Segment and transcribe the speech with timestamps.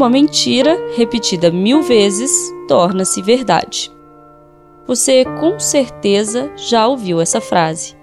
[0.00, 2.32] Uma mentira repetida mil vezes
[2.66, 3.92] torna-se verdade.
[4.86, 7.94] Você com certeza já ouviu essa frase.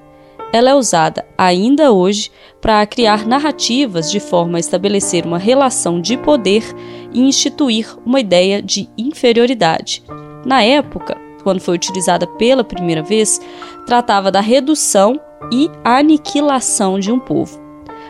[0.53, 2.29] Ela é usada ainda hoje
[2.61, 6.63] para criar narrativas de forma a estabelecer uma relação de poder
[7.11, 10.03] e instituir uma ideia de inferioridade.
[10.45, 13.41] Na época, quando foi utilizada pela primeira vez,
[13.87, 15.19] tratava da redução
[15.51, 17.59] e aniquilação de um povo.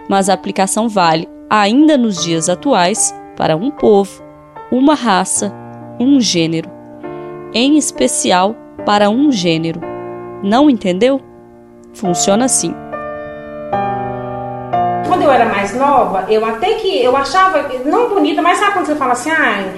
[0.09, 4.23] Mas a aplicação vale, ainda nos dias atuais, para um povo,
[4.71, 5.53] uma raça,
[5.99, 6.69] um gênero.
[7.53, 9.79] Em especial para um gênero.
[10.43, 11.21] Não entendeu?
[11.93, 12.73] Funciona assim.
[15.07, 18.87] Quando eu era mais nova, eu até que eu achava não bonita, mas sabe quando
[18.87, 19.73] você fala assim, ah,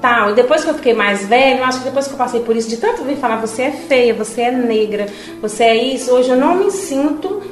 [0.00, 0.30] tal.
[0.30, 2.56] E depois que eu fiquei mais velha, eu acho que depois que eu passei por
[2.56, 5.06] isso, de tanto vir falar, você é feia, você é negra,
[5.40, 7.42] você é isso, hoje eu não me sinto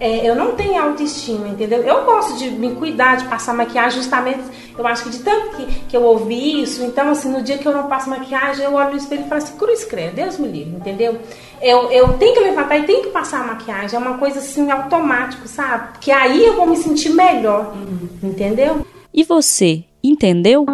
[0.00, 1.82] é, eu não tenho autoestima, entendeu?
[1.82, 4.42] Eu gosto de me cuidar, de passar maquiagem, justamente,
[4.76, 7.66] eu acho que de tanto que, que eu ouvi isso, então, assim, no dia que
[7.66, 10.46] eu não passo maquiagem, eu olho no espelho e falo assim, cruz credo, Deus me
[10.46, 11.18] livre, entendeu?
[11.60, 14.70] Eu, eu tenho que levantar e tenho que passar a maquiagem, é uma coisa, assim,
[14.70, 15.98] automático, sabe?
[16.00, 17.74] Que aí eu vou me sentir melhor,
[18.22, 18.86] entendeu?
[19.12, 20.64] E você, entendeu?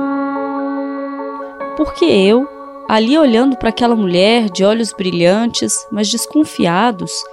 [1.78, 2.46] Porque eu,
[2.88, 7.24] ali olhando para aquela mulher de olhos brilhantes, mas desconfiados,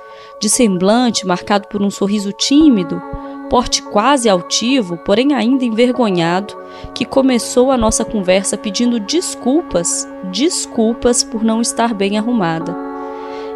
[0.41, 2.99] de semblante marcado por um sorriso tímido,
[3.47, 6.57] porte quase altivo, porém ainda envergonhado,
[6.95, 12.75] que começou a nossa conversa pedindo desculpas, desculpas por não estar bem arrumada.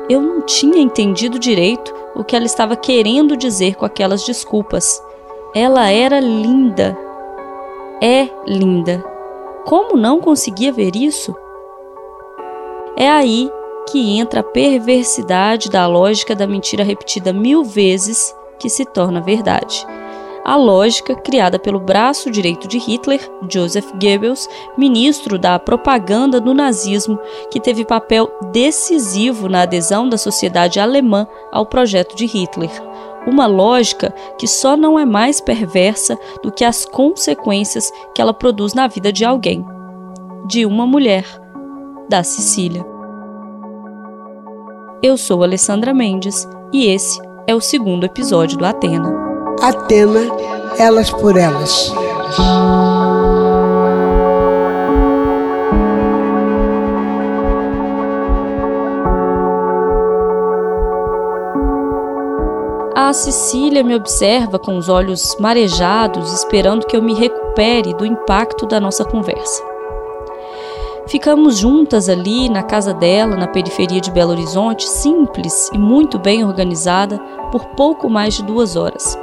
[0.07, 5.01] Eu não tinha entendido direito o que ela estava querendo dizer com aquelas desculpas.
[5.55, 6.95] Ela era linda.
[7.99, 9.03] É linda.
[9.65, 11.35] Como não conseguia ver isso?
[12.95, 13.49] É aí
[13.87, 19.85] que entra a perversidade da lógica da mentira repetida mil vezes que se torna verdade.
[20.45, 23.19] A lógica criada pelo braço direito de Hitler,
[23.49, 27.17] Joseph Goebbels, ministro da propaganda do nazismo,
[27.49, 32.69] que teve papel decisivo na adesão da sociedade alemã ao projeto de Hitler.
[33.25, 38.75] Uma lógica que só não é mais perversa do que as consequências que ela produz
[38.75, 39.65] na vida de alguém.
[40.45, 41.25] De uma mulher,
[42.07, 42.94] da Sicília.
[45.03, 49.13] Eu sou Alessandra Mendes e esse é o segundo episódio do Atena.
[49.61, 50.21] Atena,
[50.79, 51.91] elas por elas.
[62.95, 68.65] A Cecília me observa com os olhos marejados, esperando que eu me recupere do impacto
[68.65, 69.74] da nossa conversa.
[71.07, 76.43] Ficamos juntas ali na casa dela, na periferia de Belo Horizonte, simples e muito bem
[76.43, 77.19] organizada,
[77.51, 79.17] por pouco mais de duas horas.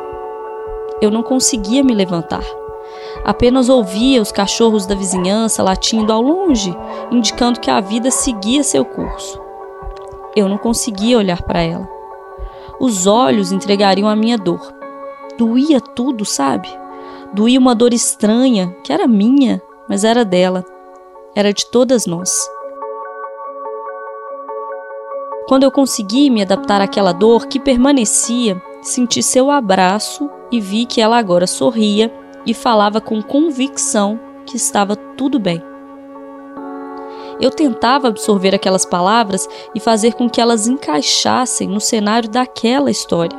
[1.01, 2.45] Eu não conseguia me levantar.
[3.25, 6.73] Apenas ouvia os cachorros da vizinhança latindo ao longe,
[7.11, 9.41] indicando que a vida seguia seu curso.
[10.37, 11.89] Eu não conseguia olhar para ela.
[12.79, 14.73] Os olhos entregariam a minha dor.
[15.37, 16.69] Doía tudo, sabe?
[17.33, 20.65] Doía uma dor estranha, que era minha, mas era dela
[21.35, 22.31] era de todas nós.
[25.49, 31.01] Quando eu consegui me adaptar àquela dor que permanecia, senti seu abraço e vi que
[31.01, 32.13] ela agora sorria
[32.47, 35.63] e falava com convicção que estava tudo bem.
[37.41, 43.37] Eu tentava absorver aquelas palavras e fazer com que elas encaixassem no cenário daquela história.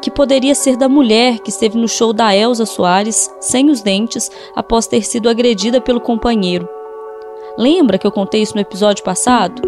[0.00, 4.30] Que poderia ser da mulher que esteve no show da Elsa Soares, sem os dentes,
[4.56, 6.66] após ter sido agredida pelo companheiro
[7.56, 9.62] Lembra que eu contei isso no episódio passado?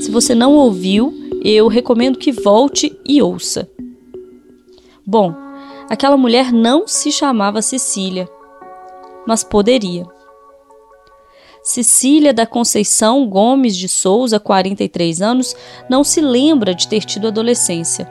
[0.00, 1.12] Se você não ouviu,
[1.42, 3.68] eu recomendo que volte e ouça.
[5.04, 5.34] Bom,
[5.88, 8.28] aquela mulher não se chamava Cecília,
[9.26, 10.06] mas poderia.
[11.62, 15.54] Cecília da Conceição Gomes de Souza, 43 anos,
[15.90, 18.08] não se lembra de ter tido adolescência.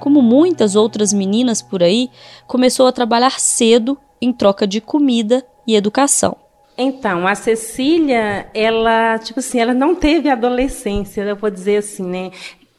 [0.00, 2.10] Como muitas outras meninas por aí,
[2.46, 6.43] começou a trabalhar cedo em troca de comida e educação.
[6.76, 12.30] Então, a Cecília, ela, tipo assim, ela não teve adolescência, eu vou dizer assim, né?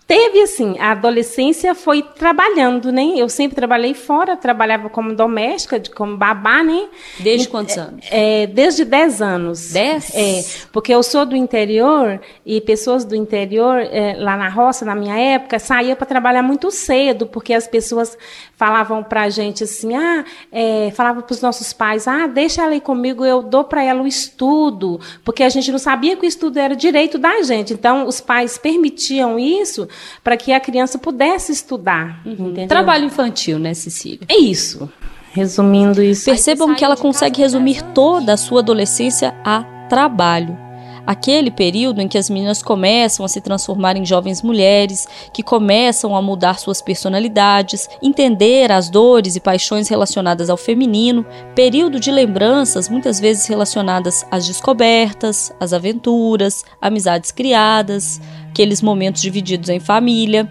[0.07, 3.13] Teve, assim, a adolescência foi trabalhando, né?
[3.15, 6.87] Eu sempre trabalhei fora, trabalhava como doméstica, como babá, né?
[7.19, 8.05] Desde quantos anos?
[8.11, 9.71] É, desde 10 anos.
[9.71, 10.11] 10?
[10.13, 14.93] É, porque eu sou do interior e pessoas do interior, é, lá na roça, na
[14.93, 18.15] minha época, saía para trabalhar muito cedo, porque as pessoas
[18.55, 22.75] falavam para a gente assim, ah, é, falavam para os nossos pais, ah, deixa ela
[22.75, 26.29] ir comigo, eu dou para ela o estudo, porque a gente não sabia que o
[26.29, 27.73] estudo era direito da gente.
[27.73, 29.87] Então, os pais permitiam isso
[30.23, 32.21] para que a criança pudesse estudar.
[32.25, 32.67] Uhum.
[32.67, 34.21] Trabalho infantil, né, Cecília?
[34.27, 34.89] É isso.
[35.31, 36.25] Resumindo isso.
[36.25, 40.64] Percebam que ela consegue resumir toda a sua adolescência a trabalho.
[41.05, 46.15] Aquele período em que as meninas começam a se transformar em jovens mulheres, que começam
[46.15, 52.89] a mudar suas personalidades, entender as dores e paixões relacionadas ao feminino, período de lembranças
[52.89, 58.19] muitas vezes relacionadas às descobertas, às aventuras, amizades criadas,
[58.49, 60.49] aqueles momentos divididos em família.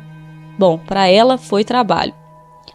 [0.58, 2.14] Bom, para ela foi trabalho.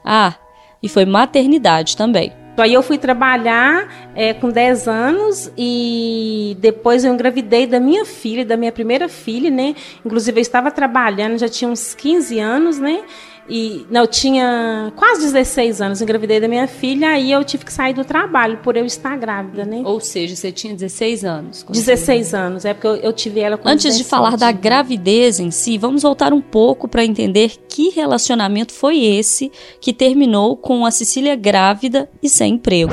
[0.03, 0.33] Ah,
[0.81, 2.38] e foi maternidade também.
[2.61, 8.45] Aí eu fui trabalhar é, com 10 anos e depois eu engravidei da minha filha,
[8.45, 9.75] da minha primeira filha, né?
[10.05, 13.03] Inclusive eu estava trabalhando, já tinha uns 15 anos, né?
[13.49, 17.73] E não, eu tinha quase 16 anos, engravidei da minha filha, aí eu tive que
[17.73, 19.81] sair do trabalho por eu estar grávida, né?
[19.83, 21.65] Ou seja, você tinha 16 anos.
[21.67, 24.03] 16 anos, é porque eu, eu tive ela com Antes 17.
[24.03, 29.03] de falar da gravidez em si, vamos voltar um pouco para entender que relacionamento foi
[29.03, 32.91] esse que terminou com a Cecília grávida e sem emprego.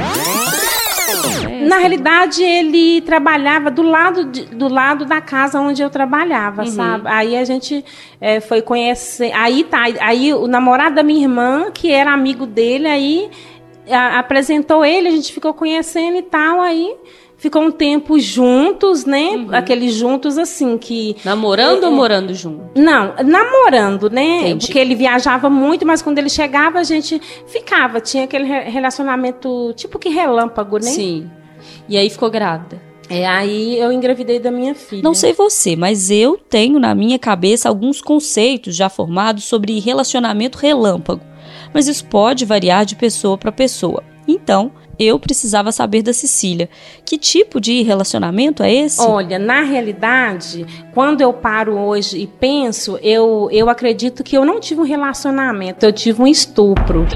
[1.69, 6.69] Na realidade, ele trabalhava do lado, de, do lado da casa onde eu trabalhava, Uhum.
[6.71, 7.09] sabe?
[7.09, 7.85] Aí a gente
[8.21, 9.33] é, foi conhecer.
[9.35, 13.31] Aí tá, aí o namorado da minha irmã, que era amigo dele, aí
[13.91, 16.95] a- apresentou ele, a gente ficou conhecendo e tal, aí
[17.47, 19.31] ficou um tempo juntos, né?
[19.37, 19.49] Uhum.
[19.53, 21.17] Aqueles juntos assim que.
[21.25, 22.79] Namorando É, ou morando junto?
[22.81, 24.41] Não, namorando, né?
[24.51, 24.67] Entendi.
[24.67, 28.01] Porque ele viajava muito, mas quando ele chegava, a gente ficava.
[28.01, 30.83] Tinha aquele re- relacionamento tipo que relâmpago, né?
[30.91, 31.31] Sim.
[31.89, 32.81] E aí ficou grávida.
[33.09, 35.03] É, aí eu engravidei da minha filha.
[35.03, 40.59] Não sei você, mas eu tenho na minha cabeça alguns conceitos já formados sobre relacionamento
[40.59, 41.21] relâmpago.
[41.73, 44.03] Mas isso pode variar de pessoa para pessoa.
[44.27, 46.69] Então, eu precisava saber da Cecília.
[47.05, 49.01] Que tipo de relacionamento é esse?
[49.01, 54.61] Olha, na realidade, quando eu paro hoje e penso, eu, eu acredito que eu não
[54.61, 57.07] tive um relacionamento, eu tive um estupro.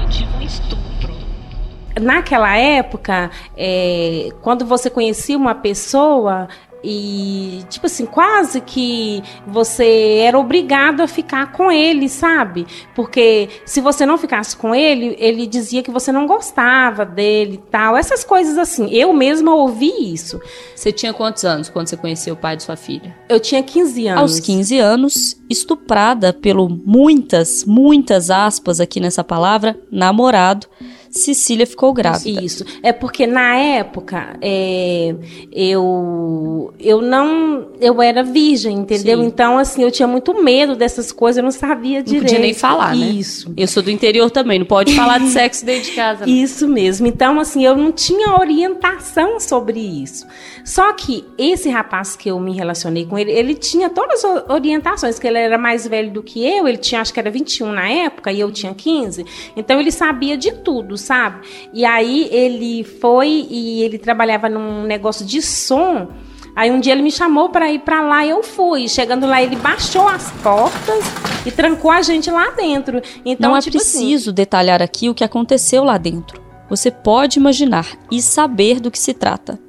[1.99, 6.47] Naquela época, é, quando você conhecia uma pessoa
[6.83, 12.65] e, tipo assim, quase que você era obrigado a ficar com ele, sabe?
[12.95, 17.69] Porque se você não ficasse com ele, ele dizia que você não gostava dele e
[17.69, 17.95] tal.
[17.95, 18.89] Essas coisas assim.
[18.91, 20.39] Eu mesma ouvi isso.
[20.75, 23.15] Você tinha quantos anos quando você conheceu o pai de sua filha?
[23.29, 24.21] Eu tinha 15 anos.
[24.21, 30.67] Aos 15 anos, estuprada pelo muitas, muitas aspas aqui nessa palavra, namorado,
[31.11, 32.41] Cecília ficou grávida.
[32.43, 32.65] Isso.
[32.81, 35.13] É porque na época é,
[35.51, 39.19] eu eu não eu era virgem, entendeu?
[39.19, 39.25] Sim.
[39.25, 42.23] Então assim eu tinha muito medo dessas coisas, eu não sabia Não direito.
[42.23, 43.05] podia nem falar, né?
[43.07, 43.51] Isso.
[43.55, 46.25] Eu sou do interior também, não pode falar de sexo dentro de casa.
[46.25, 46.33] não.
[46.33, 47.07] Isso mesmo.
[47.07, 50.25] Então, assim, eu não tinha orientação sobre isso.
[50.63, 55.19] Só que esse rapaz que eu me relacionei com ele, ele tinha todas as orientações,
[55.19, 57.89] que ele era mais velho do que eu, ele tinha, acho que era 21 na
[57.89, 59.25] época, e eu tinha 15.
[59.55, 61.45] Então, ele sabia de tudo, sabe?
[61.73, 66.09] E aí, ele foi e ele trabalhava num negócio de som.
[66.55, 68.87] Aí um dia ele me chamou para ir para lá e eu fui.
[68.87, 71.03] Chegando lá, ele baixou as portas
[71.45, 73.01] e trancou a gente lá dentro.
[73.25, 76.41] Então, não é tipo assim, preciso detalhar aqui o que aconteceu lá dentro.
[76.69, 79.59] Você pode imaginar e saber do que se trata.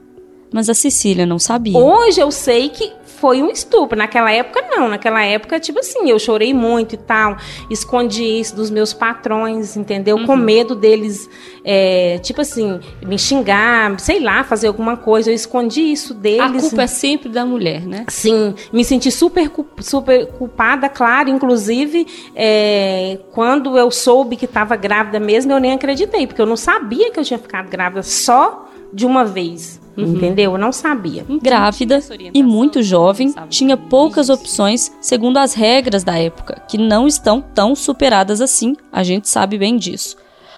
[0.53, 1.79] Mas a Cecília não sabia.
[1.79, 3.97] Hoje eu sei que foi um estupro.
[3.97, 4.89] Naquela época, não.
[4.89, 7.37] Naquela época, tipo assim, eu chorei muito e tal.
[7.71, 10.27] Escondi isso dos meus patrões, entendeu?
[10.27, 11.31] Com medo deles,
[11.65, 15.31] é, tipo assim, me xingar, sei lá, fazer alguma coisa.
[15.31, 16.63] Eu escondi isso A deles.
[16.63, 18.07] culpa é sempre da mulher, né?
[18.09, 21.31] Sim, me senti super, super culpada, claro.
[21.31, 22.05] Inclusive,
[22.35, 27.13] é, quando eu soube que estava grávida mesmo, eu nem acreditei, porque eu não sabia
[27.13, 29.81] que eu tinha ficado grávida só de uma vez.
[29.95, 30.53] Entendeu?
[30.53, 31.23] Eu não sabia.
[31.43, 32.01] Grávida
[32.33, 37.75] e muito jovem, tinha poucas opções segundo as regras da época, que não estão tão
[37.75, 40.17] superadas assim, a gente sabe bem disso.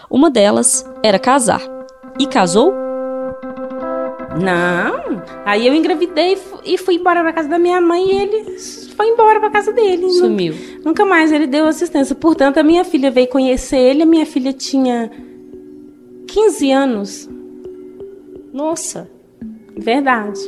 [0.08, 1.60] Uma delas era casar.
[2.16, 2.72] E casou?
[4.40, 5.22] Não.
[5.44, 8.58] Aí eu engravidei e fu- fui embora pra casa da minha mãe e ele
[8.96, 10.08] foi embora pra casa dele.
[10.10, 10.54] Sumiu.
[10.84, 12.14] Nunca mais ele deu assistência.
[12.14, 14.02] Portanto, a minha filha veio conhecer ele.
[14.02, 15.10] A minha filha tinha
[16.28, 17.30] 15 anos.
[18.54, 19.10] Nossa.
[19.76, 20.40] Verdade.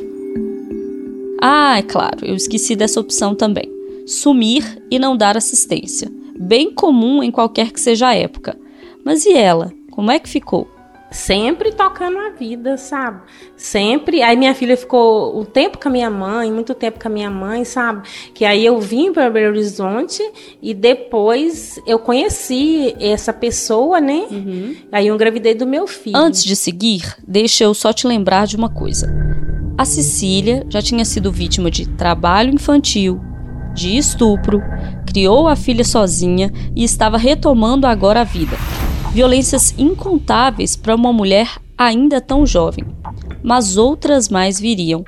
[1.41, 3.69] Ah, é claro, eu esqueci dessa opção também.
[4.07, 6.09] Sumir e não dar assistência.
[6.39, 8.57] Bem comum em qualquer que seja a época.
[9.03, 9.73] Mas e ela?
[9.91, 10.69] Como é que ficou?
[11.09, 13.21] Sempre tocando a vida, sabe?
[13.55, 14.21] Sempre.
[14.21, 17.29] Aí minha filha ficou um tempo com a minha mãe, muito tempo com a minha
[17.29, 18.07] mãe, sabe?
[18.33, 20.21] Que aí eu vim para Belo Horizonte
[20.61, 24.25] e depois eu conheci essa pessoa, né?
[24.91, 26.17] Aí eu engravidei do meu filho.
[26.17, 29.07] Antes de seguir, deixa eu só te lembrar de uma coisa.
[29.77, 33.21] A Cecília já tinha sido vítima de trabalho infantil,
[33.73, 34.61] de estupro,
[35.05, 38.57] criou a filha sozinha e estava retomando agora a vida.
[39.17, 42.85] Violências incontáveis para uma mulher ainda tão jovem.
[43.41, 45.03] Mas outras mais viriam.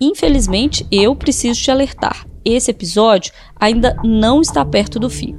[0.00, 2.26] Infelizmente, eu preciso te alertar.
[2.42, 5.36] Esse episódio ainda não está perto do fim.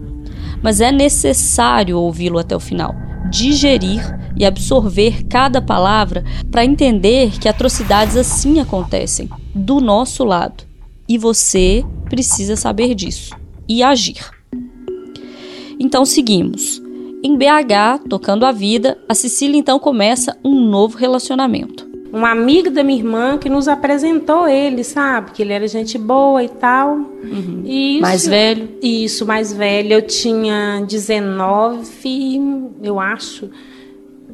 [0.61, 2.93] Mas é necessário ouvi-lo até o final,
[3.31, 4.03] digerir
[4.37, 10.63] e absorver cada palavra para entender que atrocidades assim acontecem do nosso lado.
[11.09, 13.35] E você precisa saber disso
[13.67, 14.23] e agir.
[15.79, 16.90] Então seguimos.
[17.23, 21.89] Em BH, tocando a vida, a Cecília então começa um novo relacionamento.
[22.13, 25.31] Um amigo da minha irmã que nos apresentou ele, sabe?
[25.31, 26.95] Que ele era gente boa e tal.
[26.95, 27.63] Uhum.
[27.65, 28.69] Isso, Mais velho?
[28.81, 29.93] Isso, mais velho.
[29.93, 31.87] Eu tinha 19,
[32.83, 33.49] eu acho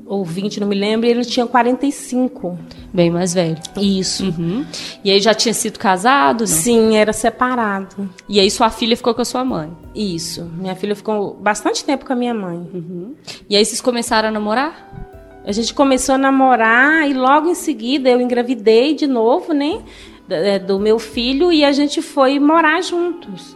[0.08, 2.58] ou 20, não me lembro, e ele tinha 45.
[2.94, 3.58] Bem mais velho.
[3.80, 4.26] Isso.
[4.26, 4.66] Uhum.
[5.04, 6.48] E aí já tinha sido casado, não?
[6.48, 8.10] Sim, era separado.
[8.28, 9.72] E aí sua filha ficou com a sua mãe?
[9.94, 10.46] Isso.
[10.58, 12.58] Minha filha ficou bastante tempo com a minha mãe.
[12.74, 13.16] Uhum.
[13.50, 15.06] E aí vocês começaram a namorar?
[15.46, 19.82] A gente começou a namorar e logo em seguida eu engravidei de novo, né?
[20.66, 23.56] Do meu filho e a gente foi morar juntos.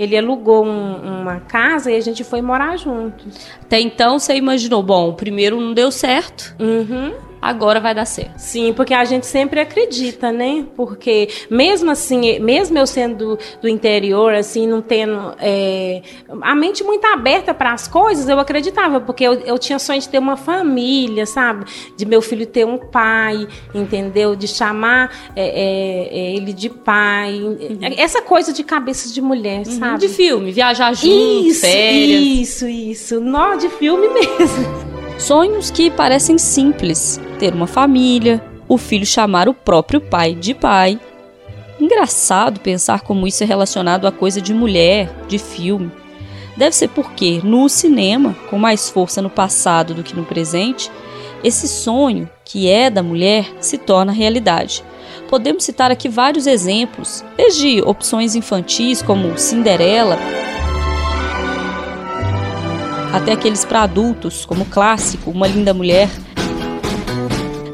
[0.00, 3.46] Ele alugou um, uma casa e a gente foi morar juntos.
[3.60, 6.56] Até então você imaginou, bom, o primeiro não deu certo.
[6.58, 8.38] Uhum agora vai dar certo.
[8.38, 10.66] Sim, porque a gente sempre acredita, né?
[10.76, 16.02] Porque mesmo assim, mesmo eu sendo do, do interior, assim, não tendo é,
[16.42, 20.08] a mente muito aberta para as coisas, eu acreditava, porque eu, eu tinha sonho de
[20.08, 21.64] ter uma família, sabe?
[21.96, 24.36] De meu filho ter um pai, entendeu?
[24.36, 27.34] De chamar é, é, é ele de pai.
[27.40, 27.78] Uhum.
[27.96, 29.78] Essa coisa de cabeça de mulher, uhum.
[29.78, 29.98] sabe?
[29.98, 32.20] De filme, viajar junto, isso, férias.
[32.22, 33.20] Isso, isso.
[33.20, 34.89] Nó de filme mesmo.
[35.20, 40.98] Sonhos que parecem simples: ter uma família, o filho chamar o próprio pai de pai.
[41.78, 45.92] Engraçado pensar como isso é relacionado a coisa de mulher, de filme.
[46.56, 50.90] Deve ser porque, no cinema, com mais força no passado do que no presente,
[51.44, 54.82] esse sonho, que é da mulher, se torna realidade.
[55.28, 60.18] Podemos citar aqui vários exemplos, desde opções infantis como Cinderela,
[63.12, 66.08] até aqueles para adultos, como o clássico Uma Linda Mulher,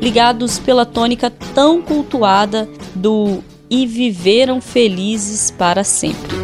[0.00, 6.36] ligados pela tônica tão cultuada do E Viveram Felizes para Sempre.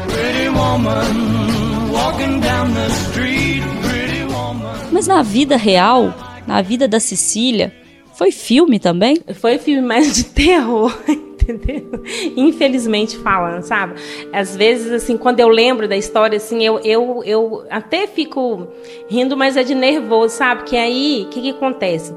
[4.90, 6.14] Mas na vida real,
[6.46, 7.72] na vida da Cecília,
[8.14, 9.20] foi filme também?
[9.34, 10.94] Foi filme mais de terror
[11.48, 12.02] entendeu?
[12.36, 13.94] Infelizmente falando, sabe?
[14.32, 18.68] Às vezes, assim, quando eu lembro da história, assim, eu, eu, eu até fico
[19.08, 20.64] rindo, mas é de nervoso, sabe?
[20.64, 22.14] Que aí, o que, que acontece?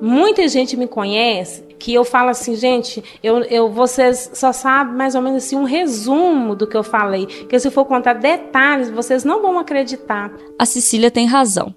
[0.00, 5.14] Muita gente me conhece que eu falo assim, gente, eu, eu, vocês só sabem mais
[5.14, 7.26] ou menos assim, um resumo do que eu falei.
[7.26, 10.32] Que se for contar detalhes, vocês não vão acreditar.
[10.58, 11.74] A Cecília tem razão.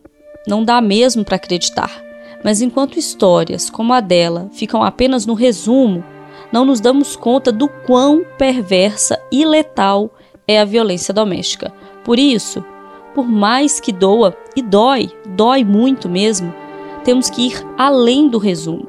[0.48, 2.04] Não dá mesmo para acreditar.
[2.44, 6.04] Mas enquanto histórias como a dela ficam apenas no resumo,
[6.52, 10.12] não nos damos conta do quão perversa e letal
[10.48, 11.74] é a violência doméstica.
[12.04, 12.64] Por isso,
[13.14, 16.54] por mais que doa, e dói, dói muito mesmo,
[17.04, 18.88] temos que ir além do resumo.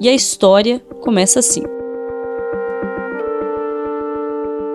[0.00, 1.77] E a história começa assim.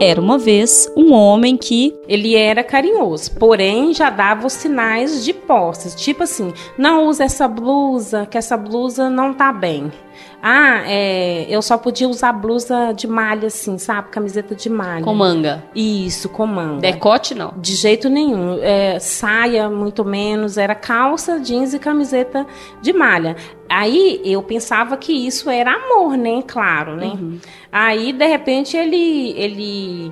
[0.03, 1.97] Era uma vez um homem que.
[2.07, 5.95] Ele era carinhoso, porém já dava os sinais de posse.
[5.95, 9.91] Tipo assim, não usa essa blusa, que essa blusa não tá bem.
[10.45, 14.09] Ah, é, eu só podia usar blusa de malha, assim, sabe?
[14.09, 15.01] Camiseta de malha.
[15.01, 15.63] Com manga.
[15.73, 16.81] Isso, com manga.
[16.81, 17.53] Decote, não?
[17.55, 18.59] De jeito nenhum.
[18.61, 20.57] É, saia, muito menos.
[20.57, 22.45] Era calça, jeans e camiseta
[22.81, 23.37] de malha.
[23.73, 26.43] Aí eu pensava que isso era amor, né?
[26.45, 27.07] Claro, né?
[27.07, 27.39] Uhum.
[27.71, 30.11] Aí, de repente, ele, ele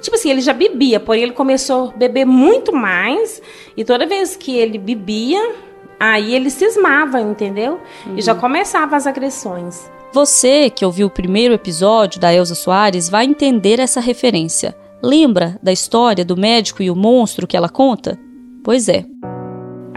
[0.00, 3.42] tipo assim, ele já bebia, porém ele começou a beber muito mais.
[3.76, 5.66] E toda vez que ele bebia,
[5.98, 7.80] Aí ele cismava, entendeu?
[8.06, 8.18] Uhum.
[8.18, 8.40] E já uhum.
[8.40, 9.90] começava as agressões.
[10.12, 14.76] Você que ouviu o primeiro episódio da Elza Soares vai entender essa referência.
[15.02, 18.18] Lembra da história do médico e o monstro que ela conta?
[18.62, 19.04] Pois é.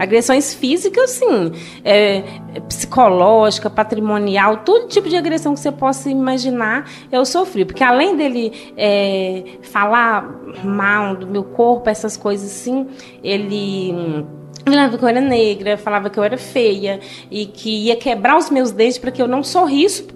[0.00, 1.52] Agressões físicas, sim.
[1.84, 2.22] É,
[2.66, 7.66] psicológica, patrimonial, todo tipo de agressão que você possa imaginar, eu sofri.
[7.66, 12.86] Porque além dele é, falar mal do meu corpo, essas coisas assim,
[13.22, 14.24] ele
[14.64, 18.48] falava que eu era negra, falava que eu era feia e que ia quebrar os
[18.48, 20.08] meus dentes para que eu não sorrisse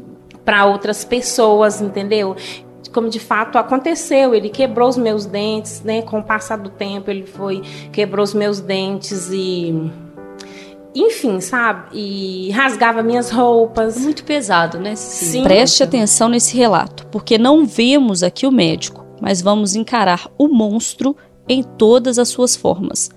[0.47, 2.37] para outras pessoas, entendeu?
[2.95, 6.01] Como de fato aconteceu, ele quebrou os meus dentes, né?
[6.03, 7.61] Com o passar do tempo, ele foi
[7.93, 9.75] quebrou os meus dentes e
[10.95, 11.89] enfim, sabe?
[11.93, 13.99] E rasgava minhas roupas.
[13.99, 14.95] Muito pesado, né?
[14.95, 15.43] Sim.
[15.43, 21.17] Preste atenção nesse relato, porque não vemos aqui o médico, mas vamos encarar o monstro
[21.49, 23.11] em todas as suas formas.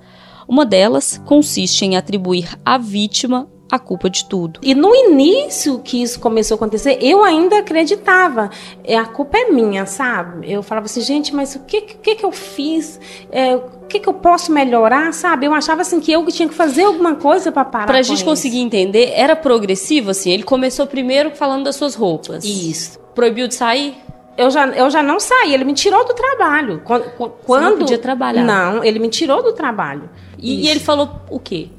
[0.47, 4.59] Uma delas consiste em atribuir à vítima a culpa de tudo.
[4.63, 8.49] E no início que isso começou a acontecer, eu ainda acreditava.
[8.83, 10.51] É, a culpa é minha, sabe?
[10.51, 12.99] Eu falava assim, gente, mas o que, que, que eu fiz?
[13.31, 15.45] É, o que, que eu posso melhorar, sabe?
[15.45, 17.85] Eu achava assim que eu tinha que fazer alguma coisa para parar.
[17.87, 20.31] Pra gente conseguir entender, era progressivo assim?
[20.31, 22.43] Ele começou primeiro falando das suas roupas.
[22.43, 22.99] Isso.
[23.13, 23.97] Proibiu de sair?
[24.37, 26.81] Eu já, eu já não saí, ele me tirou do trabalho.
[26.85, 28.43] Quando, quando Você não podia trabalhar.
[28.43, 30.07] Não, ele me tirou do trabalho.
[30.37, 31.69] E, e ele falou o quê?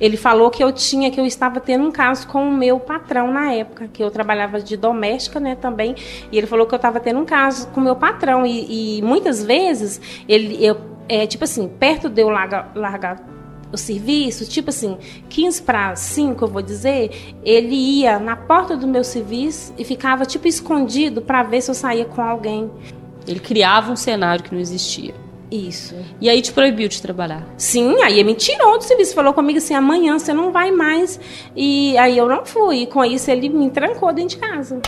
[0.00, 3.32] Ele falou que eu tinha, que eu estava tendo um caso com o meu patrão
[3.32, 5.94] na época, que eu trabalhava de doméstica, né, também.
[6.30, 8.46] E ele falou que eu estava tendo um caso com o meu patrão.
[8.46, 10.76] E, e muitas vezes, ele, eu,
[11.08, 13.20] é, tipo assim, perto de eu largar,
[13.72, 14.96] o serviço, tipo assim,
[15.28, 20.24] 15 para 5, eu vou dizer, ele ia na porta do meu serviço e ficava
[20.24, 22.70] tipo escondido para ver se eu saía com alguém.
[23.26, 25.14] Ele criava um cenário que não existia.
[25.50, 25.94] Isso.
[26.20, 27.46] E aí te proibiu de trabalhar?
[27.56, 31.18] Sim, aí ele me tirou do serviço, falou comigo assim, amanhã você não vai mais.
[31.56, 32.82] E aí eu não fui.
[32.82, 34.80] E com isso ele me trancou dentro de casa.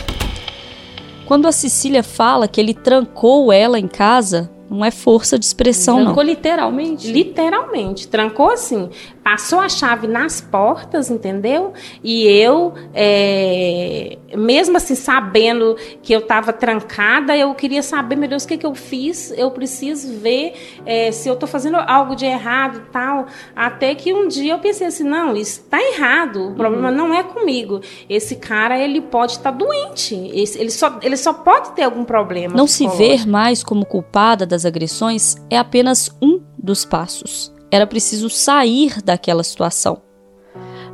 [1.25, 5.95] Quando a Cecília fala que ele trancou ela em casa, não é força de expressão,
[5.95, 6.13] Trancou não.
[6.13, 7.11] Trancou literalmente?
[7.11, 8.07] Literalmente.
[8.07, 8.89] Trancou assim.
[9.23, 11.73] Passou a chave nas portas, entendeu?
[12.03, 18.43] E eu, é, mesmo assim, sabendo que eu estava trancada, eu queria saber, meu Deus,
[18.43, 19.31] o que, que eu fiz?
[19.37, 20.53] Eu preciso ver
[20.85, 23.27] é, se eu estou fazendo algo de errado e tal.
[23.55, 26.49] Até que um dia eu pensei assim, não, isso está errado.
[26.49, 26.95] O problema uhum.
[26.95, 27.79] não é comigo.
[28.09, 30.15] Esse cara, ele pode estar tá doente.
[30.15, 32.55] Ele só, ele só pode ter algum problema.
[32.55, 37.53] Não se ver mais como culpada das agressões é apenas um dos passos.
[37.71, 40.01] Era preciso sair daquela situação.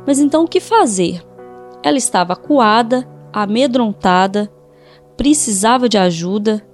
[0.06, 1.22] Mas então o que fazer?
[1.82, 4.50] Ela estava acuada, amedrontada,
[5.16, 6.64] precisava de ajuda,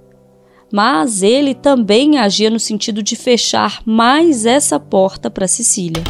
[0.71, 6.03] mas ele também agia no sentido de fechar mais essa porta para Cecília.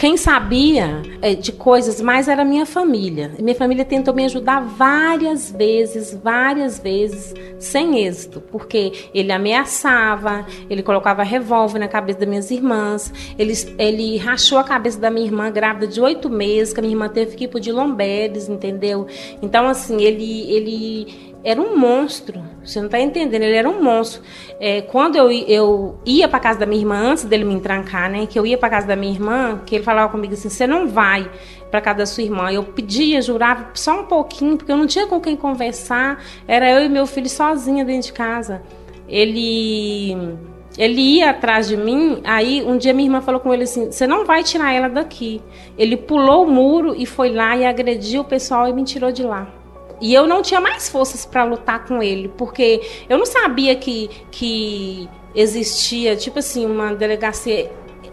[0.00, 3.32] Quem sabia é, de coisas mais era minha família.
[3.38, 10.82] Minha família tentou me ajudar várias vezes, várias vezes, sem êxito, porque ele ameaçava, ele
[10.82, 15.52] colocava revólver na cabeça das minhas irmãs, ele, ele rachou a cabeça da minha irmã
[15.52, 19.06] grávida de oito meses, que a minha irmã teve que ir pro de Lombedes, entendeu?
[19.42, 22.42] Então, assim, ele, ele era um monstro.
[22.62, 23.42] Você não está entendendo?
[23.42, 24.22] Ele era um monstro.
[24.58, 28.26] É, quando eu, eu ia para casa da minha irmã, antes dele me entrancar, né?
[28.26, 30.86] Que eu ia para casa da minha irmã, que ele falava comigo assim: você não
[30.86, 31.30] vai
[31.70, 32.52] para casa da sua irmã.
[32.52, 36.22] Eu pedia, jurava só um pouquinho, porque eu não tinha com quem conversar.
[36.46, 38.62] Era eu e meu filho sozinha dentro de casa.
[39.08, 40.36] Ele.
[40.78, 44.06] Ele ia atrás de mim, aí um dia minha irmã falou com ele assim: Você
[44.06, 45.42] não vai tirar ela daqui.
[45.76, 49.22] Ele pulou o muro e foi lá e agrediu o pessoal e me tirou de
[49.22, 49.59] lá.
[50.00, 54.10] E eu não tinha mais forças para lutar com ele, porque eu não sabia que,
[54.30, 57.70] que existia, tipo assim, uma delegacia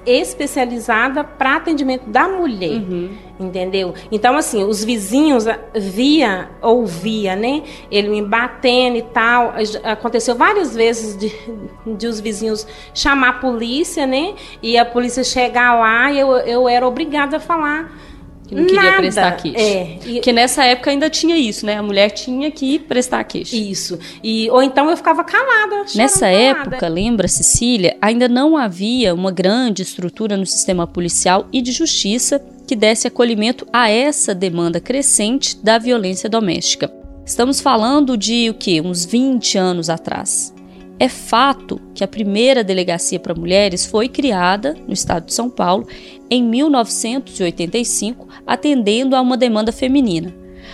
[0.07, 3.09] especializada para atendimento da mulher, uhum.
[3.37, 3.93] entendeu?
[4.09, 5.45] Então assim, os vizinhos
[5.75, 7.63] via ouvia, né?
[7.91, 9.53] Ele me batendo e tal.
[9.83, 11.33] Aconteceu várias vezes de,
[11.85, 14.33] de os vizinhos chamar a polícia, né?
[14.63, 17.91] E a polícia chegar lá e eu, eu era obrigada a falar
[18.47, 18.97] que não queria Nada.
[18.97, 19.59] prestar queixa.
[19.59, 19.99] É.
[20.05, 20.13] E...
[20.13, 21.77] Porque nessa época ainda tinha isso, né?
[21.77, 23.55] A mulher tinha que prestar queixa.
[23.55, 23.99] Isso.
[24.23, 25.85] E, ou então eu ficava calada.
[25.95, 26.37] Nessa calada.
[26.37, 32.41] época, lembra, Cecília, ainda não havia uma grande estrutura no sistema policial e de justiça
[32.65, 36.91] que desse acolhimento a essa demanda crescente da violência doméstica.
[37.25, 38.79] Estamos falando de o que?
[38.81, 40.53] Uns 20 anos atrás.
[40.99, 45.87] É fato que a primeira delegacia para mulheres foi criada no estado de São Paulo
[46.29, 50.33] em 1985, atendendo a uma demanda feminina.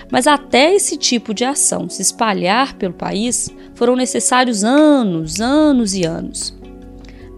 [0.09, 6.05] Mas até esse tipo de ação se espalhar pelo país, foram necessários anos, anos e
[6.05, 6.57] anos.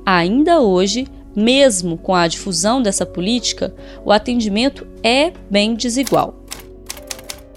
[0.05, 3.73] Ainda hoje, mesmo com a difusão dessa política,
[4.05, 6.44] o atendimento é bem desigual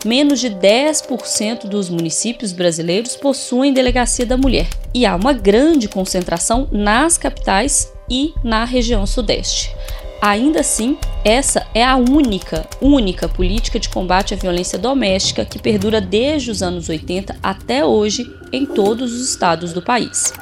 [0.04, 6.68] menos de 10% dos municípios brasileiros possuem delegacia da mulher, e há uma grande concentração
[6.70, 9.74] nas capitais e na região sudeste.
[10.20, 16.00] Ainda assim, essa é a única, única política de combate à violência doméstica que perdura
[16.00, 20.32] desde os anos 80 até hoje em todos os estados do país.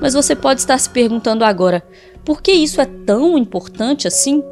[0.00, 1.82] Mas você pode estar se perguntando agora,
[2.24, 4.42] por que isso é tão importante assim?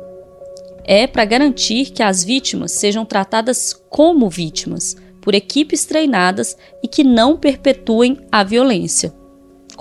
[0.85, 7.05] É para garantir que as vítimas sejam tratadas como vítimas, por equipes treinadas e que
[7.05, 9.22] não perpetuem a violência.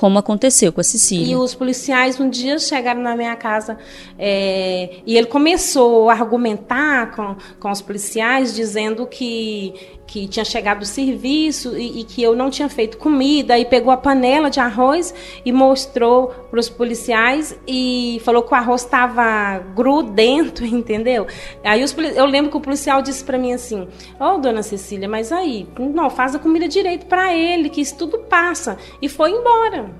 [0.01, 1.31] Como aconteceu com a Cecília.
[1.31, 3.77] E os policiais um dia chegaram na minha casa
[4.17, 9.75] é, e ele começou a argumentar com, com os policiais, dizendo que,
[10.07, 13.59] que tinha chegado do serviço e, e, que eu não tinha feito comida.
[13.59, 15.13] E pegou a panela de arroz
[15.45, 21.27] e mostrou para os policiais e falou que o arroz estava grudento, entendeu?
[21.63, 23.87] Aí os, eu lembro que o policial disse para mim assim:
[24.19, 27.95] Ô, oh, dona Cecília, mas aí, não, faz a comida direito para ele, que isso
[27.95, 28.79] tudo passa.
[28.99, 29.90] E foi embora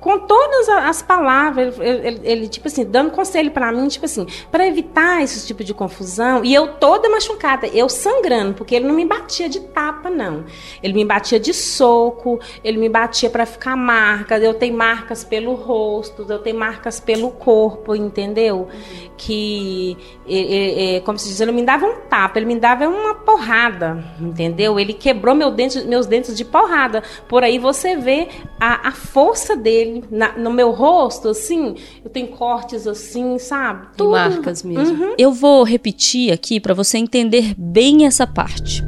[0.00, 4.26] com todas as palavras, ele, ele, ele tipo assim, dando conselho para mim, tipo assim,
[4.50, 6.44] para evitar esse tipo de confusão.
[6.44, 10.44] E eu toda machucada, eu sangrando, porque ele não me batia de tapa, não.
[10.82, 14.38] Ele me batia de soco, ele me batia para ficar marca.
[14.38, 18.68] Eu tenho marcas pelo rosto, eu tenho marcas pelo corpo, entendeu?
[19.16, 19.96] Que,
[20.28, 24.04] é, é, como se diz, ele me dava um tapa, ele me dava uma porrada,
[24.20, 24.78] entendeu?
[24.78, 27.02] Ele quebrou meu dente, meus dentes de porrada.
[27.28, 28.28] Por aí você vê
[28.60, 31.74] a, a força dele na, no meu rosto, assim,
[32.04, 33.88] eu tenho cortes assim, sabe?
[33.96, 34.10] Tudo.
[34.10, 35.04] marcas mesmo.
[35.04, 35.14] Uhum.
[35.18, 38.82] Eu vou repetir aqui para você entender bem essa parte.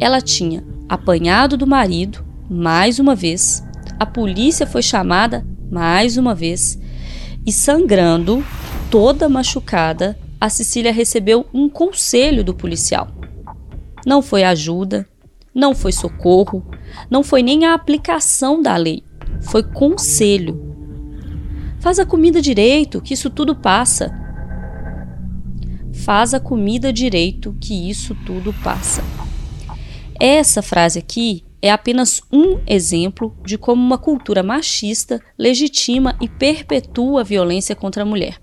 [0.00, 3.62] Ela tinha apanhado do marido mais uma vez,
[3.98, 6.78] a polícia foi chamada mais uma vez
[7.46, 8.44] e sangrando,
[8.90, 13.08] toda machucada, a Cecília recebeu um conselho do policial.
[14.04, 15.08] Não foi ajuda,
[15.54, 16.64] não foi socorro,
[17.10, 19.02] não foi nem a aplicação da lei
[19.42, 20.72] foi conselho.
[21.80, 24.12] Faz a comida direito, que isso tudo passa.
[26.04, 29.02] Faz a comida direito, que isso tudo passa.
[30.18, 37.20] Essa frase aqui é apenas um exemplo de como uma cultura machista legitima e perpetua
[37.20, 38.41] a violência contra a mulher.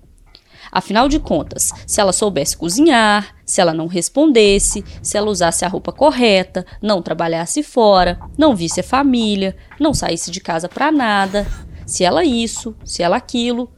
[0.71, 5.67] Afinal de contas, se ela soubesse cozinhar, se ela não respondesse, se ela usasse a
[5.67, 11.47] roupa correta, não trabalhasse fora, não visse a família, não saísse de casa para nada,
[11.85, 13.71] se ela isso, se ela aquilo,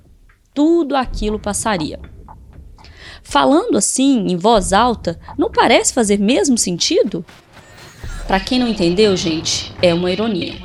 [0.54, 2.00] tudo aquilo passaria.
[3.24, 7.24] Falando assim, em voz alta, não parece fazer mesmo sentido?
[8.28, 10.56] Para quem não entendeu, gente, é uma ironia.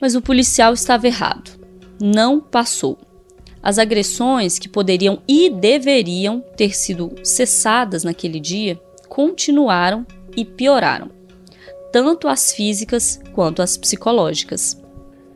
[0.00, 1.60] Mas o policial estava errado.
[2.00, 2.98] Não passou.
[3.62, 11.10] As agressões que poderiam e deveriam ter sido cessadas naquele dia continuaram e pioraram,
[11.92, 14.80] tanto as físicas quanto as psicológicas.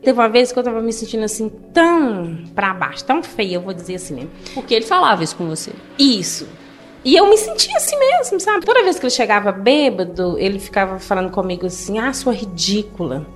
[0.00, 3.60] Teve uma vez que eu tava me sentindo assim, tão pra baixo, tão feia, eu
[3.62, 4.30] vou dizer assim mesmo.
[4.52, 5.72] Porque ele falava isso com você.
[5.98, 6.46] Isso.
[7.04, 8.64] E eu me sentia assim mesmo, sabe?
[8.64, 13.26] Toda vez que ele chegava bêbado, ele ficava falando comigo assim: ah, sua ridícula.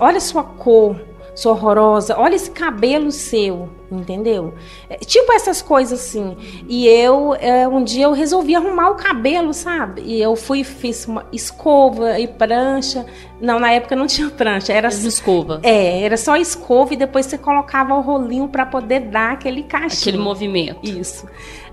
[0.00, 1.00] Olha sua cor
[1.38, 4.54] sou horrorosa, olha esse cabelo seu, entendeu?
[4.90, 6.36] É, tipo essas coisas assim.
[6.68, 10.02] E eu, é, um dia eu resolvi arrumar o cabelo, sabe?
[10.04, 13.06] E eu fui fiz uma escova e prancha.
[13.40, 15.60] Não, na época não tinha prancha, era só escova.
[15.62, 20.00] É, era só escova e depois você colocava o rolinho para poder dar aquele cachinho.
[20.00, 20.80] Aquele movimento.
[20.82, 21.24] Isso.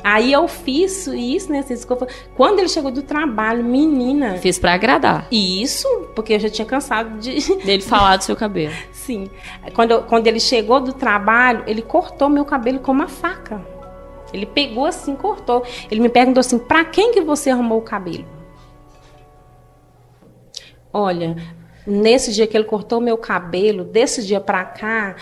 [0.03, 1.65] Aí eu fiz isso, né?
[1.67, 2.07] Desculpa.
[2.35, 4.37] Quando ele chegou do trabalho, menina.
[4.37, 5.27] Fez para agradar.
[5.31, 7.55] Isso, porque eu já tinha cansado de.
[7.65, 8.75] Dele falar do seu cabelo.
[9.73, 13.61] Quando, quando ele chegou do trabalho, ele cortou meu cabelo com uma faca.
[14.33, 15.63] Ele pegou assim, cortou.
[15.89, 18.25] Ele me perguntou assim: pra quem que você arrumou o cabelo?
[20.91, 21.35] Olha,
[21.85, 25.15] nesse dia que ele cortou meu cabelo, desse dia pra cá,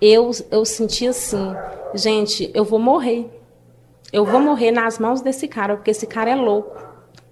[0.00, 1.54] eu, eu senti assim:
[1.94, 3.30] gente, eu vou morrer
[4.12, 6.76] eu vou morrer nas mãos desse cara, porque esse cara é louco,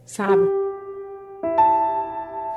[0.07, 0.60] sabe?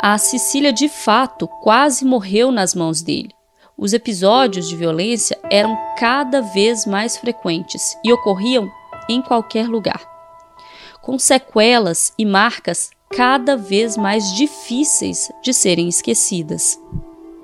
[0.05, 3.29] A Cecília, de fato, quase morreu nas mãos dele.
[3.77, 8.69] Os episódios de violência eram cada vez mais frequentes e ocorriam
[9.07, 10.05] em qualquer lugar,
[11.01, 16.77] com sequelas e marcas cada vez mais difíceis de serem esquecidas.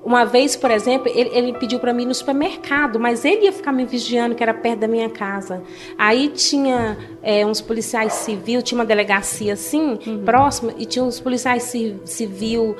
[0.02, 3.52] Uma vez, por exemplo, ele, ele pediu para mim ir no supermercado, mas ele ia
[3.52, 5.62] ficar me vigiando, que era perto da minha casa.
[5.98, 10.24] Aí tinha é, uns policiais civil, tinha uma delegacia assim, uhum.
[10.24, 11.72] próxima, e tinha uns policiais
[12.04, 12.76] civil,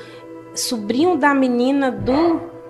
[0.54, 2.60] sobrinho da menina do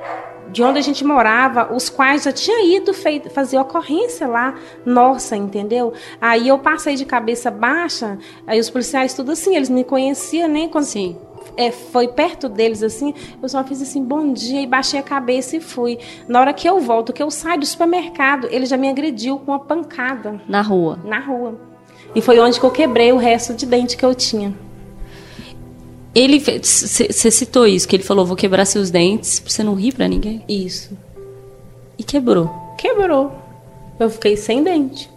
[0.50, 5.36] de onde a gente morava, os quais já tinham ido feito, fazer ocorrência lá, nossa,
[5.36, 5.92] entendeu?
[6.20, 10.66] Aí eu passei de cabeça baixa, aí os policiais tudo assim, eles me conheciam, né?
[10.66, 11.16] Quando, Sim
[11.56, 15.56] é, foi perto deles assim, eu só fiz assim, bom dia, e baixei a cabeça
[15.56, 15.98] e fui.
[16.28, 19.52] Na hora que eu volto, que eu saio do supermercado, ele já me agrediu com
[19.52, 20.40] uma pancada.
[20.48, 20.98] Na rua?
[21.04, 21.58] Na rua.
[22.14, 24.54] E foi onde que eu quebrei o resto de dente que eu tinha.
[26.14, 29.92] Ele, você citou isso, que ele falou, vou quebrar seus dentes pra você não rir
[29.92, 30.44] pra ninguém?
[30.48, 30.96] Isso.
[31.98, 32.50] E quebrou?
[32.78, 33.32] Quebrou.
[33.98, 35.09] Eu fiquei sem dente.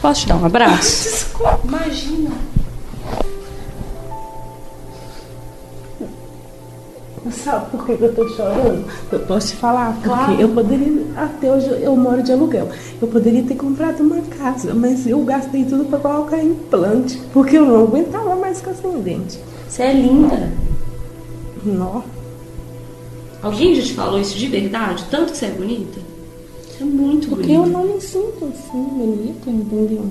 [0.00, 1.04] Posso te dar um abraço?
[1.10, 2.30] Desculpa, imagina.
[7.30, 8.84] Sabe por que eu tô chorando?
[9.12, 10.40] Eu posso te falar, porque Claro.
[10.40, 12.68] eu poderia, até hoje eu moro de aluguel.
[13.02, 17.66] Eu poderia ter comprado uma casa, mas eu gastei tudo para colocar implante, porque eu
[17.66, 19.38] não aguentava mais ficar sem dente.
[19.68, 20.50] Você é linda.
[21.64, 22.00] Nó.
[23.42, 25.04] Alguém já te falou isso de verdade?
[25.10, 26.00] Tanto que você é bonita?
[26.80, 27.66] É muito Porque bonita.
[27.68, 30.06] eu não me sinto assim, bonita, entendeu?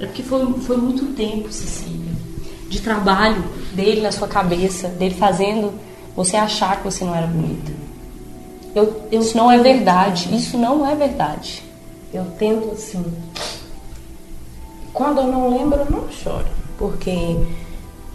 [0.00, 2.12] É porque foi, foi muito tempo, Cecília,
[2.68, 5.72] de trabalho dele na sua cabeça, dele fazendo
[6.14, 7.72] você achar que você não era bonita.
[8.74, 10.34] Eu, eu Isso não é verdade.
[10.34, 11.62] Isso não é verdade.
[12.12, 13.04] Eu tento assim.
[14.92, 16.46] Quando eu não lembro, eu não choro.
[16.78, 17.36] Porque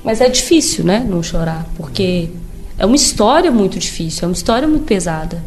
[0.03, 1.05] Mas é difícil, né?
[1.07, 2.29] Não chorar, porque
[2.77, 5.43] é uma história muito difícil, é uma história muito pesada.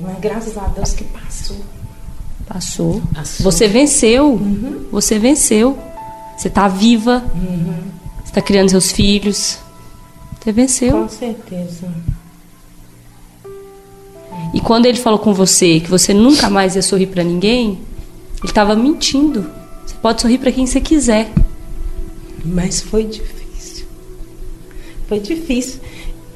[0.00, 1.56] Mas graças a Deus que passou.
[2.46, 3.02] Passou.
[3.14, 3.44] Passou.
[3.44, 4.40] Você venceu.
[4.90, 5.78] Você venceu.
[6.36, 7.24] Você tá viva.
[8.24, 9.58] Você tá criando seus filhos.
[10.40, 10.92] Você venceu.
[10.92, 11.88] Com certeza.
[14.52, 17.80] E quando ele falou com você que você nunca mais ia sorrir pra ninguém,
[18.42, 19.50] ele tava mentindo.
[19.84, 21.32] Você pode sorrir pra quem você quiser.
[22.44, 23.86] Mas foi difícil.
[25.08, 25.80] Foi difícil.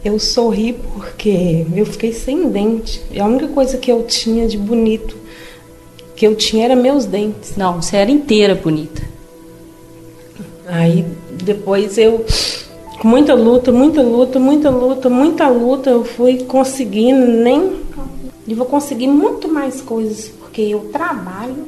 [0.04, 3.02] Eu sorri porque eu fiquei sem dente.
[3.18, 5.16] A única coisa que eu tinha de bonito
[6.18, 7.56] que eu tinha era meus dentes.
[7.56, 9.00] Não, você era inteira bonita.
[10.66, 11.04] Aí
[11.44, 12.26] depois eu,
[13.00, 17.76] com muita luta, muita luta, muita luta, muita luta, eu fui conseguindo nem.
[18.48, 21.66] E vou conseguir muito mais coisas, porque eu trabalho,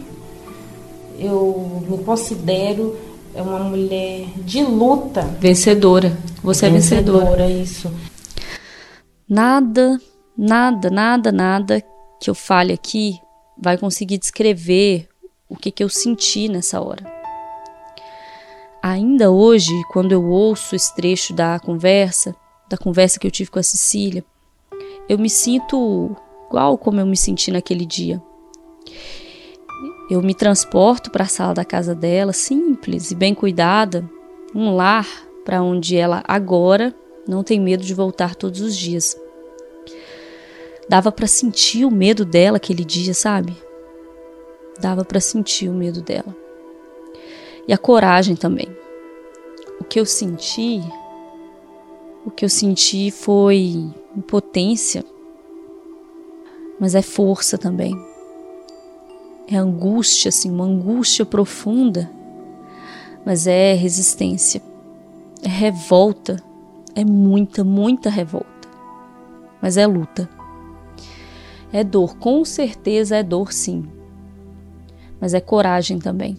[1.18, 2.96] eu me considero
[3.32, 5.22] é uma mulher de luta.
[5.38, 6.16] Vencedora.
[6.42, 7.48] Você é vencedora.
[7.48, 7.88] isso.
[9.30, 9.96] Nada,
[10.36, 11.80] nada, nada, nada
[12.20, 13.20] que eu fale aqui
[13.56, 15.08] vai conseguir descrever
[15.48, 17.04] o que, que eu senti nessa hora.
[18.82, 22.34] Ainda hoje, quando eu ouço esse trecho da conversa,
[22.68, 24.24] da conversa que eu tive com a Cecília,
[25.08, 26.16] eu me sinto
[26.48, 28.20] igual como eu me senti naquele dia.
[30.10, 34.10] Eu me transporto para a sala da casa dela, simples e bem cuidada,
[34.52, 35.06] um lar
[35.44, 36.92] para onde ela agora
[37.30, 39.16] não tem medo de voltar todos os dias.
[40.88, 43.56] Dava para sentir o medo dela aquele dia, sabe?
[44.80, 46.36] Dava para sentir o medo dela.
[47.68, 48.66] E a coragem também.
[49.80, 50.82] O que eu senti,
[52.26, 55.04] o que eu senti foi impotência,
[56.80, 57.96] mas é força também.
[59.46, 62.10] É angústia, assim, uma angústia profunda,
[63.24, 64.60] mas é resistência,
[65.44, 66.49] é revolta,
[67.00, 68.68] é muita, muita revolta,
[69.62, 70.28] mas é luta.
[71.72, 73.86] É dor, com certeza é dor, sim,
[75.18, 76.36] mas é coragem também.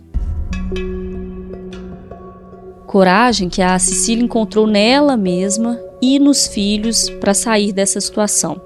[2.86, 8.62] Coragem que a Cecília encontrou nela mesma e nos filhos para sair dessa situação.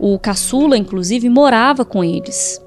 [0.00, 2.60] O caçula, inclusive, morava com eles.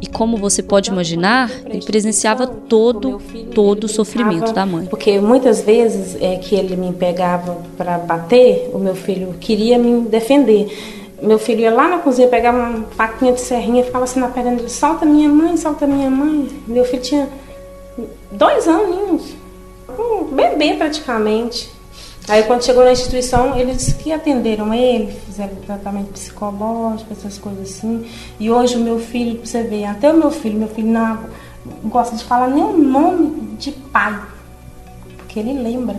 [0.00, 3.20] E como você pode imaginar, ele presenciava todo,
[3.52, 4.86] todo o sofrimento da mãe.
[4.86, 10.02] Porque muitas vezes é que ele me pegava para bater, o meu filho queria me
[10.02, 10.68] defender.
[11.20, 14.28] Meu filho ia lá na cozinha, pegava uma faquinha de serrinha e ficava assim na
[14.28, 16.48] perna dele, solta minha mãe, solta minha mãe.
[16.66, 17.28] Meu filho tinha
[18.30, 19.34] dois aninhos,
[19.98, 21.77] um bebê praticamente.
[22.28, 28.04] Aí quando chegou na instituição, eles que atenderam ele, fizeram tratamento psicológico, essas coisas assim.
[28.38, 31.18] E hoje o meu filho, você ver, até o meu filho, meu filho não
[31.84, 34.20] gosta de falar nem o nome de pai.
[35.16, 35.98] Porque ele lembra.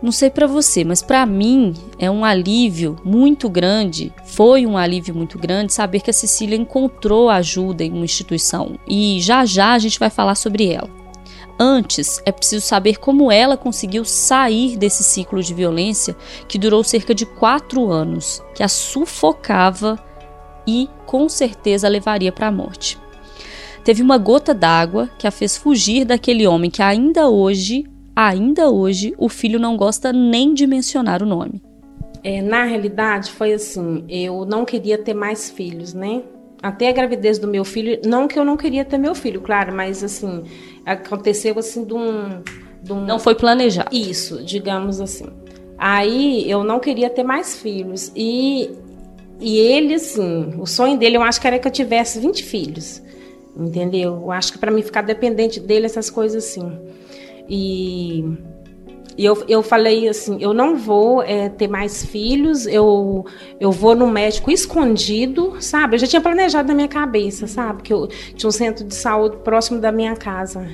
[0.00, 5.12] Não sei para você, mas para mim é um alívio muito grande, foi um alívio
[5.12, 9.78] muito grande saber que a Cecília encontrou ajuda em uma instituição e já já a
[9.78, 10.97] gente vai falar sobre ela.
[11.58, 16.16] Antes, é preciso saber como ela conseguiu sair desse ciclo de violência
[16.46, 19.98] que durou cerca de quatro anos, que a sufocava
[20.66, 22.98] e com certeza levaria para a morte.
[23.82, 29.14] Teve uma gota d'água que a fez fugir daquele homem que ainda hoje ainda hoje
[29.16, 31.62] o filho não gosta nem de mencionar o nome.
[32.24, 36.22] É, na realidade, foi assim: eu não queria ter mais filhos, né?
[36.62, 39.72] Até a gravidez do meu filho, não que eu não queria ter meu filho, claro,
[39.72, 40.42] mas assim,
[40.84, 42.42] aconteceu assim de um.
[42.82, 43.94] De um Não foi planejado.
[43.94, 45.26] Isso, digamos assim.
[45.76, 48.10] Aí eu não queria ter mais filhos.
[48.16, 48.70] E,
[49.40, 53.00] e ele, assim, o sonho dele, eu acho que era que eu tivesse 20 filhos.
[53.56, 54.14] Entendeu?
[54.22, 56.76] Eu acho que para mim ficar dependente dele, essas coisas assim.
[57.48, 58.24] E
[59.18, 63.26] E eu, eu falei assim, eu não vou é, ter mais filhos, eu,
[63.58, 65.96] eu vou no médico escondido, sabe?
[65.96, 67.82] Eu já tinha planejado na minha cabeça, sabe?
[67.82, 70.68] Que eu tinha um centro de saúde próximo da minha casa.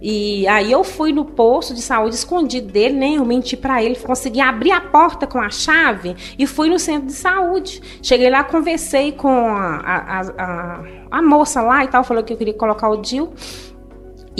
[0.00, 3.14] E aí eu fui no posto de saúde escondido dele, né?
[3.14, 7.08] Eu menti para ele, consegui abrir a porta com a chave e fui no centro
[7.08, 7.82] de saúde.
[8.00, 12.36] Cheguei lá, conversei com a, a, a, a moça lá e tal, falou que eu
[12.36, 13.32] queria colocar o DIL.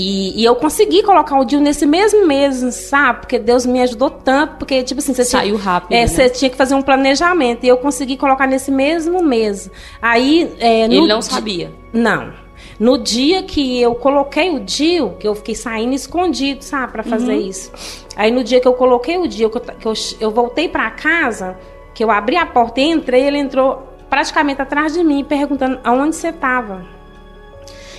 [0.00, 3.22] E, e, eu consegui colocar o DIL nesse mesmo mês, sabe?
[3.22, 5.92] Porque Deus me ajudou tanto, porque, tipo assim, você Saiu tinha, rápido.
[5.92, 6.06] É, né?
[6.06, 7.64] você tinha que fazer um planejamento.
[7.64, 9.68] E eu consegui colocar nesse mesmo mês.
[10.00, 10.54] Aí.
[10.61, 11.72] É, Ele não sabia.
[11.92, 12.32] Não.
[12.78, 17.32] No dia que eu coloquei o DIL, que eu fiquei saindo escondido, sabe, para fazer
[17.32, 17.48] uhum.
[17.48, 17.72] isso.
[18.14, 20.88] Aí no dia que eu coloquei o DIL, que eu, que eu, eu voltei para
[20.92, 21.58] casa,
[21.92, 26.14] que eu abri a porta e entrei, ele entrou praticamente atrás de mim, perguntando aonde
[26.14, 26.97] você estava.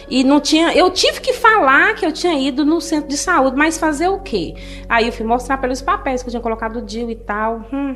[0.10, 3.56] E não tinha, eu tive que falar que eu tinha ido no centro de saúde,
[3.56, 4.56] mas fazer o quê?
[4.88, 7.66] Aí eu fui mostrar pelos papéis que eu tinha colocado o DIL e tal.
[7.72, 7.96] Hum.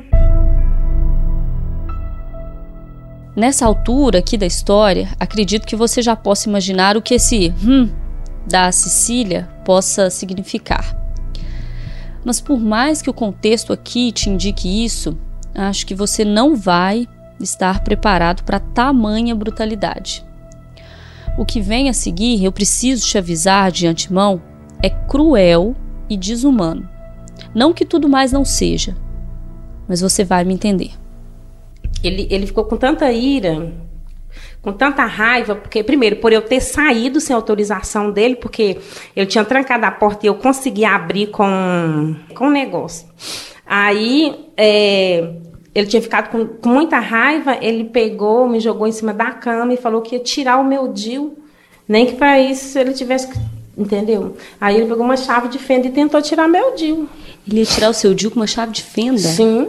[3.34, 7.90] Nessa altura aqui da história, acredito que você já possa imaginar o que esse hum
[8.46, 10.96] da Cecília possa significar.
[12.24, 15.18] Mas por mais que o contexto aqui te indique isso,
[15.54, 17.06] acho que você não vai
[17.40, 20.24] estar preparado para tamanha brutalidade.
[21.36, 24.40] O que vem a seguir, eu preciso te avisar de antemão,
[24.82, 25.74] é cruel
[26.08, 26.88] e desumano.
[27.54, 28.96] Não que tudo mais não seja,
[29.88, 30.92] mas você vai me entender.
[32.02, 33.72] Ele, ele ficou com tanta ira,
[34.62, 38.78] com tanta raiva, porque, primeiro, por eu ter saído sem autorização dele, porque
[39.16, 43.08] ele tinha trancado a porta e eu consegui abrir com, com negócio.
[43.66, 45.34] Aí, é,
[45.74, 49.74] ele tinha ficado com, com, muita raiva, ele pegou, me jogou em cima da cama
[49.74, 51.36] e falou que ia tirar o meu DIL,
[51.88, 53.38] nem que para isso ele tivesse que.
[53.76, 54.36] Entendeu?
[54.60, 57.08] Aí ele pegou uma chave de fenda e tentou tirar meu DIL.
[57.46, 59.18] Ele ia tirar o seu DIL com uma chave de fenda?
[59.18, 59.68] Sim.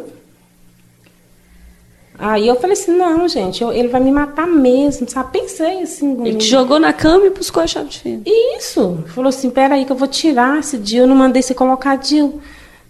[2.18, 5.32] Aí eu falei assim, não, gente, eu, ele vai me matar mesmo, sabe?
[5.40, 6.24] Pensei assim.
[6.24, 8.30] Ele te jogou na cama e buscou a chave de fenda.
[8.58, 9.04] Isso.
[9.08, 12.40] Falou assim, peraí que eu vou tirar esse DIL, eu não mandei você colocar DIL.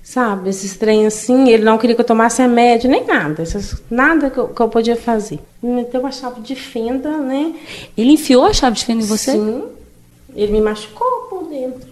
[0.06, 3.42] Sabe, esses trem assim, ele não queria que eu tomasse remédio, nem nada.
[3.42, 5.40] Essas, nada que eu, que eu podia fazer.
[5.64, 7.56] Me meteu uma chave de fenda, né?
[7.98, 9.32] Ele enfiou a chave de fenda em você?
[9.32, 9.64] Sim.
[10.36, 11.90] Ele me machucou por dentro.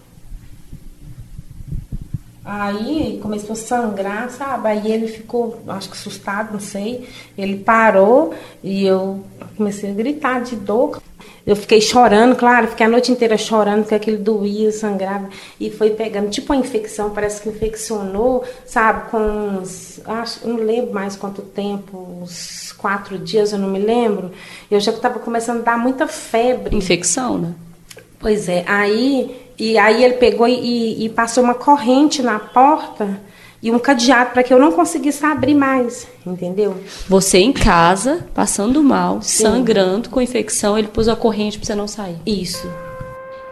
[2.46, 4.68] Aí começou a sangrar, sabe?
[4.68, 7.10] Aí ele ficou, acho que assustado, não sei.
[7.36, 9.24] Ele parou e eu
[9.58, 11.02] comecei a gritar de dor.
[11.46, 15.28] Eu fiquei chorando, claro, fiquei a noite inteira chorando, porque aquilo doía, sangrava.
[15.60, 20.94] E foi pegando, tipo uma infecção, parece que infeccionou, sabe, com uns, acho, não lembro
[20.94, 24.32] mais quanto tempo, uns quatro dias, eu não me lembro.
[24.72, 26.76] Eu já estava começando a dar muita febre.
[26.76, 27.54] Infecção, né?
[28.20, 33.20] Pois é, aí, e aí ele pegou e, e passou uma corrente na porta
[33.64, 36.76] e um cadeado para que eu não conseguisse abrir mais, entendeu?
[37.08, 39.44] Você em casa, passando mal, Sim.
[39.44, 42.18] sangrando com infecção, ele pôs a corrente para você não sair.
[42.26, 42.70] Isso.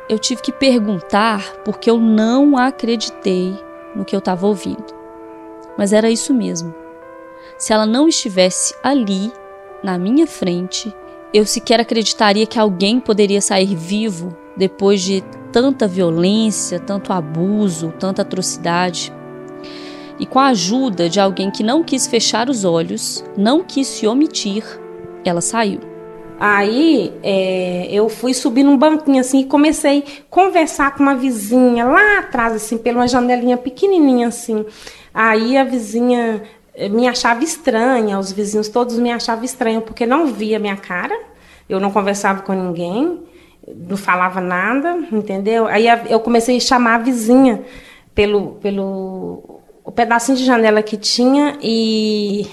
[0.09, 3.55] Eu tive que perguntar porque eu não acreditei
[3.95, 4.83] no que eu estava ouvindo.
[5.77, 6.75] Mas era isso mesmo.
[7.57, 9.31] Se ela não estivesse ali,
[9.81, 10.93] na minha frente,
[11.33, 18.23] eu sequer acreditaria que alguém poderia sair vivo depois de tanta violência, tanto abuso, tanta
[18.23, 19.13] atrocidade
[20.21, 24.05] e com a ajuda de alguém que não quis fechar os olhos, não quis se
[24.05, 24.63] omitir,
[25.25, 25.79] ela saiu.
[26.39, 31.85] Aí é, eu fui subir num banquinho assim e comecei a conversar com uma vizinha
[31.85, 34.63] lá atrás, assim, pela uma janelinha pequenininha assim.
[35.11, 36.43] Aí a vizinha
[36.75, 41.19] eh, me achava estranha, os vizinhos todos me achavam estranha porque não via minha cara,
[41.67, 43.23] eu não conversava com ninguém,
[43.75, 45.65] não falava nada, entendeu?
[45.65, 47.63] Aí eu comecei a chamar a vizinha
[48.13, 52.47] pelo, pelo o pedacinho de janela que tinha e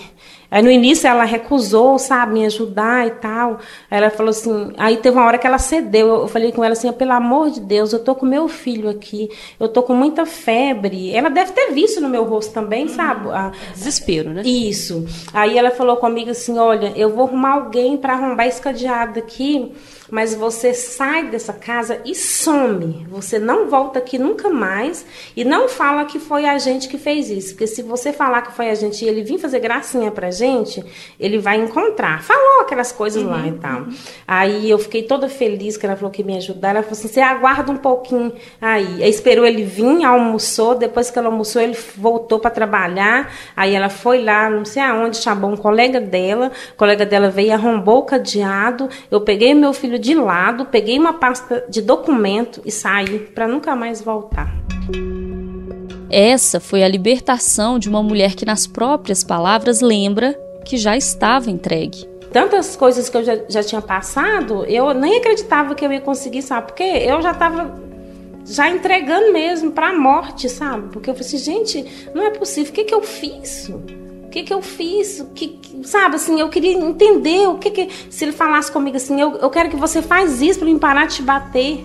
[0.51, 3.59] Aí no início ela recusou, sabe, me ajudar e tal.
[3.91, 6.09] Aí ela falou assim, aí teve uma hora que ela cedeu.
[6.09, 9.29] Eu falei com ela assim, pelo amor de Deus, eu tô com meu filho aqui,
[9.61, 11.15] eu tô com muita febre.
[11.15, 12.95] Ela deve ter visto no meu rosto também, uhum.
[12.95, 13.29] sabe?
[13.31, 13.53] A...
[13.75, 14.43] Desespero, né?
[14.43, 15.07] Isso.
[15.35, 19.71] Aí ela falou comigo assim, olha, eu vou arrumar alguém para arrombar esse cadeado aqui
[20.11, 23.07] mas você sai dessa casa e some.
[23.11, 25.05] Você não volta aqui nunca mais
[25.37, 28.53] e não fala que foi a gente que fez isso, porque se você falar que
[28.53, 30.85] foi a gente e ele vir fazer gracinha pra gente,
[31.19, 32.23] ele vai encontrar.
[32.23, 33.81] Falou aquelas coisas uhum, lá e tal.
[33.81, 33.95] Uhum.
[34.27, 36.71] Aí eu fiquei toda feliz que ela falou que me ajudar.
[36.71, 39.03] Ela falou assim: "Você aguarda um pouquinho aí".
[39.03, 43.33] Aí esperou ele vir, almoçou, depois que ela almoçou, ele voltou para trabalhar.
[43.57, 46.51] Aí ela foi lá, não sei aonde, chamou um colega dela.
[46.73, 48.89] O colega dela veio arrombou o cadeado.
[49.11, 53.75] Eu peguei meu filho de lado, peguei uma pasta de documento e saí para nunca
[53.75, 54.53] mais voltar.
[56.11, 61.51] Essa foi a libertação de uma mulher que, nas próprias palavras, lembra que já estava
[61.51, 62.09] entregue.
[62.33, 66.43] Tantas coisas que eu já, já tinha passado, eu nem acreditava que eu ia conseguir,
[66.43, 66.69] sabe?
[66.69, 67.89] Porque eu já estava
[68.45, 70.89] já entregando mesmo para a morte, sabe?
[70.91, 73.71] Porque eu falei assim, gente, não é possível, o que, que eu fiz?
[74.39, 75.27] Que, que eu fiz?
[75.35, 77.89] Que, sabe, assim, eu queria entender o que que...
[78.11, 81.07] Se ele falasse comigo assim, eu, eu quero que você faz isso para me parar
[81.07, 81.85] de te bater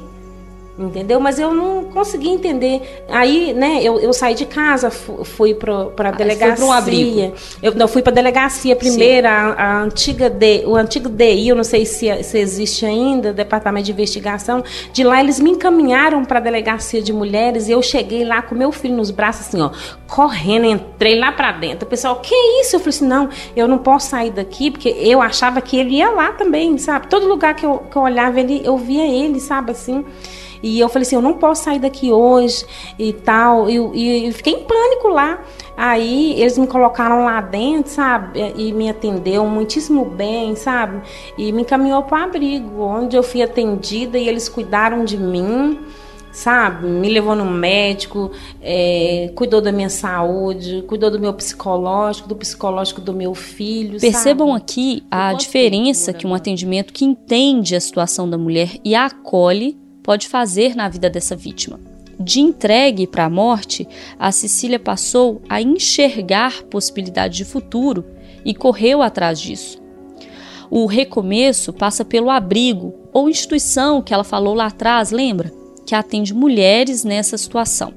[0.78, 1.20] entendeu?
[1.20, 3.04] Mas eu não consegui entender.
[3.10, 6.58] Aí, né, eu, eu saí de casa, fui para a delegacia.
[6.58, 7.34] Foi um abrigo.
[7.62, 11.56] Eu não fui para a delegacia primeiro, a, a, antiga D, o antigo DI, eu
[11.56, 14.64] não sei se, se existe ainda, Departamento de Investigação.
[14.92, 18.56] De lá eles me encaminharam para a delegacia de mulheres e eu cheguei lá com
[18.56, 19.72] meu filho nos braços assim, ó,
[20.08, 21.86] correndo, entrei lá para dentro.
[21.86, 22.76] O pessoal, que isso?
[22.76, 26.10] Eu falei assim, não, eu não posso sair daqui porque eu achava que ele ia
[26.10, 27.08] lá também, sabe?
[27.08, 30.04] Todo lugar que eu, que eu olhava ele, eu via ele, sabe assim.
[30.64, 32.66] E eu falei assim, eu não posso sair daqui hoje
[32.98, 33.70] e tal.
[33.70, 35.44] E, e, e fiquei em pânico lá.
[35.76, 38.40] Aí eles me colocaram lá dentro, sabe?
[38.56, 41.02] E me atendeu muitíssimo bem, sabe?
[41.38, 45.78] E me encaminhou para o abrigo, onde eu fui atendida e eles cuidaram de mim
[46.34, 46.88] sabe?
[46.88, 53.00] Me levou no médico, é, cuidou da minha saúde, cuidou do meu psicológico, do psicológico
[53.00, 54.00] do meu filho.
[54.00, 54.62] Percebam sabe?
[54.62, 59.83] aqui a diferença que um atendimento que entende a situação da mulher e a acolhe
[60.04, 61.80] pode fazer na vida dessa vítima.
[62.20, 63.88] De entregue para a morte,
[64.20, 68.06] a Cecília passou a enxergar possibilidades de futuro
[68.46, 69.82] e correu atrás disso.
[70.70, 75.52] O recomeço passa pelo abrigo ou instituição que ela falou lá atrás, lembra?
[75.86, 77.94] Que atende mulheres nessa situação.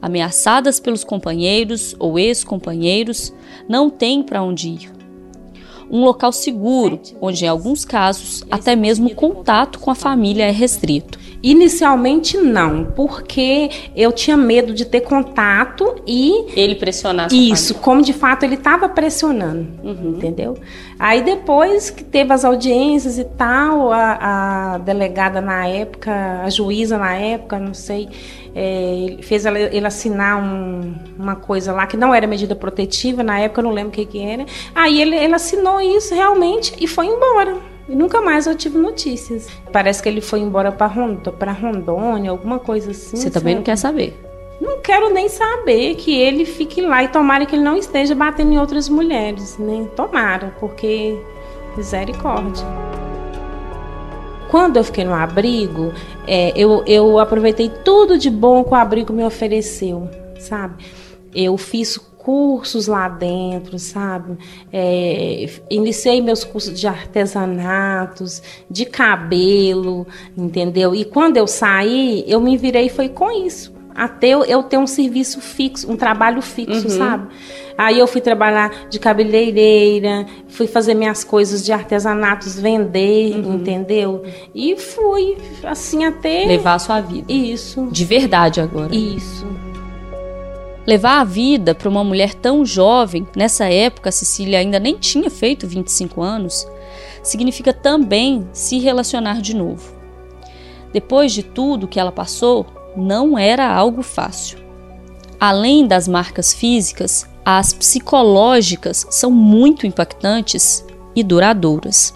[0.00, 3.32] Ameaçadas pelos companheiros ou ex-companheiros,
[3.68, 4.92] não tem para onde ir.
[5.90, 11.18] Um local seguro, onde em alguns casos até mesmo contato com a família é restrito.
[11.42, 17.26] Inicialmente não, porque eu tinha medo de ter contato e ele pressionar.
[17.32, 17.82] Isso, família.
[17.82, 20.14] como de fato ele estava pressionando, uhum.
[20.16, 20.56] entendeu?
[20.98, 26.96] Aí depois que teve as audiências e tal, a, a, delegada na época, a juíza
[26.96, 28.08] na época, não sei,
[28.54, 33.60] é, fez ele assinar um, uma coisa lá que não era medida protetiva na época,
[33.60, 34.46] eu não lembro o que que era.
[34.74, 37.71] Aí ele, ele assinou isso realmente e foi embora.
[37.92, 39.48] E nunca mais eu tive notícias.
[39.70, 43.18] Parece que ele foi embora para Rondônia, Rondônia, alguma coisa assim.
[43.18, 44.18] Você também não quer saber?
[44.58, 48.50] Não quero nem saber que ele fique lá e tomara que ele não esteja batendo
[48.50, 49.86] em outras mulheres, né?
[49.94, 51.18] Tomara, porque
[51.76, 52.64] misericórdia.
[54.50, 55.92] Quando eu fiquei no abrigo,
[56.26, 60.82] é, eu, eu aproveitei tudo de bom que o abrigo me ofereceu, sabe?
[61.34, 64.38] Eu fiz cursos lá dentro, sabe?
[64.72, 70.06] É, iniciei meus cursos de artesanatos, de cabelo,
[70.36, 70.94] entendeu?
[70.94, 73.72] E quando eu saí, eu me virei foi com isso.
[73.94, 76.96] Até eu, eu ter um serviço fixo, um trabalho fixo, uhum.
[76.96, 77.28] sabe?
[77.76, 83.54] Aí eu fui trabalhar de cabeleireira, fui fazer minhas coisas de artesanatos, vender, uhum.
[83.54, 84.22] entendeu?
[84.54, 86.46] E fui, assim, até.
[86.46, 87.30] Levar a sua vida.
[87.30, 87.88] Isso.
[87.90, 88.94] De verdade agora.
[88.94, 89.46] Isso.
[90.86, 95.30] Levar a vida para uma mulher tão jovem, nessa época a Cecília ainda nem tinha
[95.30, 96.66] feito 25 anos,
[97.22, 99.94] significa também se relacionar de novo.
[100.92, 102.66] Depois de tudo que ela passou,
[102.96, 104.58] não era algo fácil.
[105.38, 112.14] Além das marcas físicas, as psicológicas são muito impactantes e duradouras.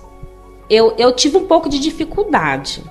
[0.69, 2.83] Eu, eu tive um pouco de dificuldade,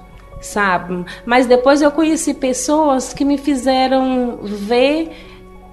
[0.41, 1.05] sabe?
[1.25, 5.11] Mas depois eu conheci pessoas que me fizeram ver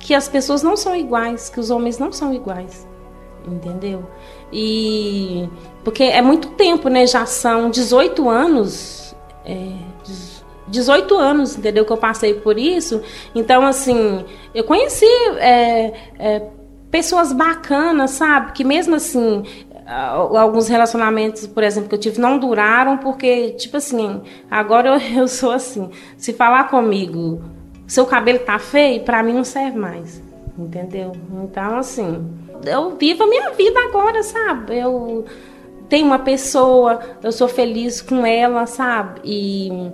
[0.02, 2.86] que as pessoas não são iguais, que os homens não são iguais.
[3.46, 4.04] Entendeu?
[4.52, 5.48] E
[5.82, 7.06] porque é muito tempo, né?
[7.06, 9.16] Já são 18 anos.
[9.44, 9.72] É,
[10.68, 11.84] 18 anos, entendeu?
[11.84, 13.00] Que eu passei por isso.
[13.34, 14.24] Então, assim,
[14.54, 15.06] eu conheci
[15.38, 16.42] é, é,
[16.90, 18.52] pessoas bacanas, sabe?
[18.52, 19.44] Que mesmo assim,
[19.86, 25.28] alguns relacionamentos, por exemplo, que eu tive não duraram porque, tipo assim, agora eu, eu
[25.28, 25.90] sou assim.
[26.16, 27.42] Se falar comigo
[27.86, 30.22] seu cabelo tá feio, para mim não serve mais.
[30.58, 31.12] Entendeu?
[31.42, 32.24] Então, assim,
[32.64, 34.78] eu vivo a minha vida agora, sabe?
[34.78, 35.24] Eu
[35.88, 39.20] tenho uma pessoa, eu sou feliz com ela, sabe?
[39.24, 39.92] E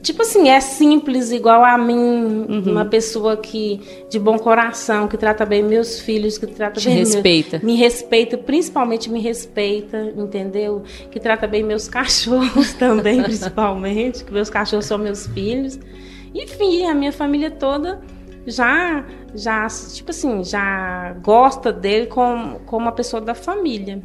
[0.00, 2.62] tipo assim, é simples igual a mim, uhum.
[2.66, 6.98] uma pessoa que de bom coração, que trata bem meus filhos, que trata Te bem
[6.98, 7.58] respeita.
[7.58, 10.82] Meu, me respeita, principalmente me respeita, entendeu?
[11.10, 15.78] Que trata bem meus cachorros também, principalmente, que meus cachorros são meus filhos.
[16.34, 18.00] Enfim, a minha família toda
[18.46, 19.04] já,
[19.34, 24.02] já tipo assim, já gosta dele como, como uma pessoa da família.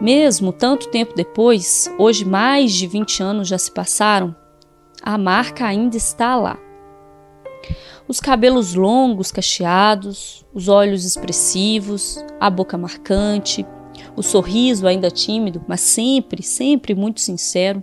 [0.00, 4.34] Mesmo tanto tempo depois, hoje mais de 20 anos já se passaram,
[5.02, 6.58] a marca ainda está lá.
[8.08, 13.64] Os cabelos longos, cacheados, os olhos expressivos, a boca marcante,
[14.16, 17.82] o sorriso ainda tímido, mas sempre, sempre muito sincero.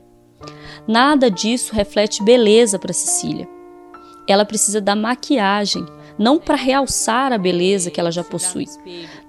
[0.87, 3.47] Nada disso reflete beleza para Cecília.
[4.27, 5.85] Ela precisa da maquiagem,
[6.17, 8.65] não para realçar a beleza que ela já possui,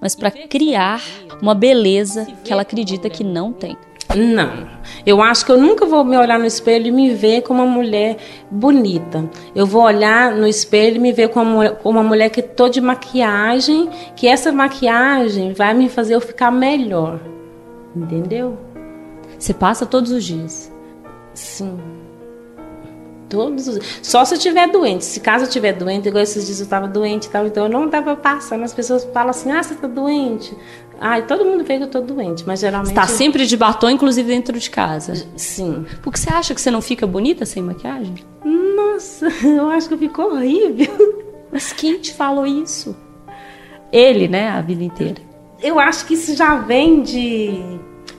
[0.00, 1.02] mas para criar
[1.40, 3.76] uma beleza que ela acredita que não tem.
[4.16, 4.68] Não.
[5.06, 7.70] Eu acho que eu nunca vou me olhar no espelho e me ver como uma
[7.70, 8.16] mulher
[8.50, 9.28] bonita.
[9.54, 12.80] Eu vou olhar no espelho e me ver como, como uma mulher que tô de
[12.80, 17.20] maquiagem, que essa maquiagem vai me fazer eu ficar melhor.
[17.94, 18.58] Entendeu?
[19.38, 20.69] Você passa todos os dias?
[21.40, 21.78] Sim.
[23.30, 23.78] Todos os...
[24.02, 25.04] Só se eu estiver doente.
[25.04, 27.70] Se caso eu estiver doente, igual esses dias eu estava doente e tal, então eu
[27.70, 28.62] não estava passando.
[28.64, 30.54] As pessoas falam assim: ah, você está doente.
[31.00, 32.90] Ai, todo mundo vê que eu tô doente, mas geralmente.
[32.90, 35.14] Está sempre de batom, inclusive dentro de casa.
[35.36, 35.86] Sim.
[36.02, 38.16] Porque você acha que você não fica bonita sem maquiagem?
[38.44, 41.38] Nossa, eu acho que ficou horrível.
[41.50, 42.94] Mas quem te falou isso?
[43.90, 45.22] Ele, né, a vida inteira.
[45.62, 47.62] Eu acho que isso já vem de.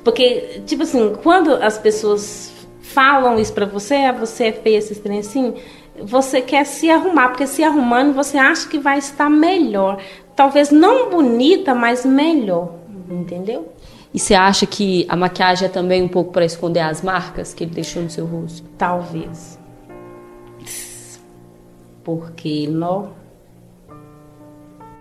[0.03, 2.50] Porque, tipo assim, quando as pessoas
[2.81, 5.53] falam isso pra você, ah, você é feia, esse trem assim,
[6.03, 9.99] você quer se arrumar, porque se arrumando você acha que vai estar melhor
[10.41, 12.73] talvez não bonita, mas melhor,
[13.07, 13.71] entendeu?
[14.11, 17.63] E você acha que a maquiagem é também um pouco para esconder as marcas que
[17.63, 18.67] ele deixou no seu rosto?
[18.77, 19.59] Talvez.
[22.03, 23.11] Porque não.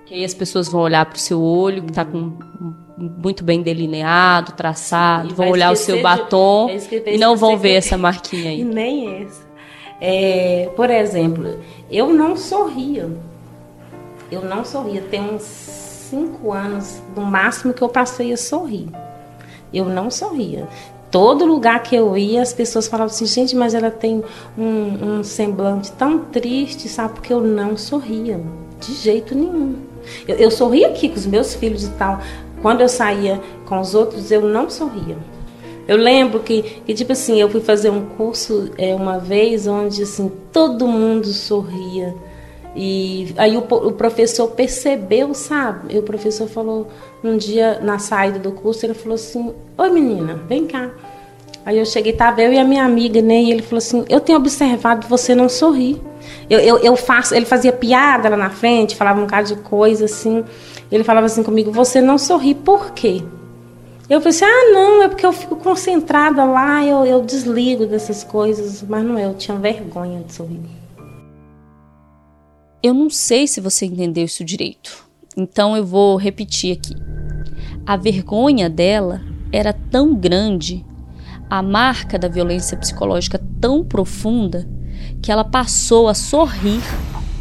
[0.05, 2.33] Que aí as pessoas vão olhar para o seu olho, que está com
[3.01, 7.97] muito bem delineado, traçado, vão olhar o seu batom de, e não vão ver essa
[7.97, 8.61] marquinha aí.
[8.61, 9.49] E nem essa.
[10.01, 11.59] É, por exemplo,
[11.91, 13.11] eu não sorria
[14.31, 15.03] eu não sorria.
[15.03, 18.89] Tem uns cinco anos, no máximo, que eu passei a sorrir.
[19.73, 20.69] Eu não sorria.
[21.11, 24.23] Todo lugar que eu ia, as pessoas falavam assim, gente, mas ela tem
[24.57, 27.15] um, um semblante tão triste, sabe?
[27.15, 28.41] Porque eu não sorria.
[28.79, 29.77] De jeito nenhum.
[30.27, 32.21] Eu, eu sorria aqui com os meus filhos e tal.
[32.63, 35.17] Quando eu saía com os outros, eu não sorria.
[35.89, 40.03] Eu lembro que, que, tipo assim, eu fui fazer um curso é, uma vez onde,
[40.03, 42.15] assim, todo mundo sorria.
[42.77, 45.95] E aí o, o, professor percebeu, sabe?
[45.95, 46.87] E o professor falou
[47.25, 50.93] um dia na saída do curso, ele falou assim: "Oi menina, vem cá".
[51.65, 53.43] Aí eu cheguei, tava eu e a minha amiga, né?
[53.43, 56.01] E ele falou assim: "Eu tenho observado você não sorrir".
[56.49, 60.05] Eu, eu, eu faço, ele fazia piada lá na frente, falava um bocado de coisa
[60.07, 60.45] assim.
[60.91, 63.23] Ele falava assim comigo: "Você não sorri por quê?"
[64.11, 68.83] Eu pensei, ah, não, é porque eu fico concentrada lá, eu, eu desligo dessas coisas.
[68.83, 70.59] Mas não é, eu tinha vergonha de sorrir.
[72.83, 75.07] Eu não sei se você entendeu isso direito,
[75.37, 76.97] então eu vou repetir aqui.
[77.87, 79.21] A vergonha dela
[79.53, 80.85] era tão grande,
[81.51, 84.69] a marca da violência psicológica tão profunda,
[85.21, 86.81] que ela passou a sorrir,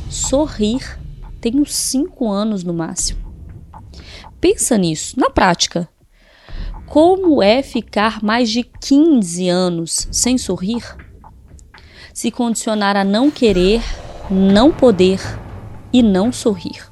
[0.09, 0.99] sorrir,
[1.39, 3.19] tem uns cinco anos no máximo.
[4.41, 5.87] Pensa nisso, na prática.
[6.87, 10.83] Como é ficar mais de 15 anos sem sorrir?
[12.13, 13.81] Se condicionar a não querer
[14.29, 15.19] não poder
[15.91, 16.87] e não sorrir.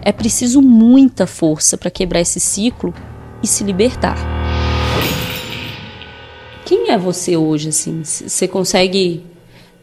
[0.00, 2.94] É preciso muita força para quebrar esse ciclo
[3.42, 4.16] e se libertar.
[6.66, 8.02] Quem é você hoje, assim?
[8.02, 9.24] Você consegue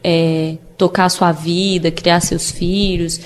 [0.04, 3.22] é, tocar a sua vida, criar seus filhos,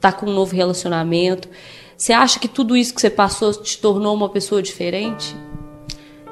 [0.00, 1.48] tá com um novo relacionamento?
[1.96, 5.36] Você acha que tudo isso que você passou te tornou uma pessoa diferente?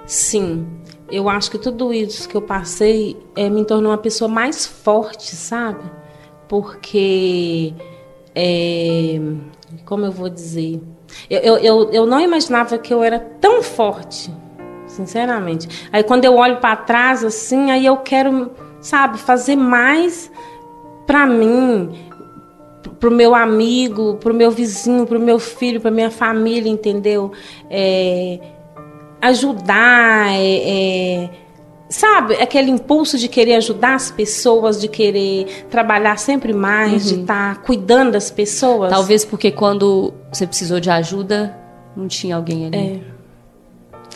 [0.06, 0.68] Sim,
[1.10, 5.34] eu acho que tudo isso que eu passei é, me tornou uma pessoa mais forte,
[5.34, 5.82] sabe?
[6.48, 7.74] Porque,
[8.36, 9.20] é,
[9.84, 10.80] como eu vou dizer,
[11.28, 14.30] eu, eu, eu não imaginava que eu era tão forte,
[14.98, 15.88] sinceramente.
[15.92, 20.30] Aí quando eu olho para trás assim, aí eu quero, sabe, fazer mais
[21.06, 21.90] para mim,
[22.98, 26.70] para o meu amigo, para o meu vizinho, para o meu filho, para minha família,
[26.70, 27.32] entendeu?
[27.70, 28.40] É,
[29.20, 31.30] ajudar, é, é,
[31.88, 37.14] sabe, aquele impulso de querer ajudar as pessoas, de querer trabalhar sempre mais, uhum.
[37.16, 38.90] de estar tá cuidando das pessoas.
[38.90, 41.56] Talvez porque quando você precisou de ajuda,
[41.96, 43.17] não tinha alguém ali.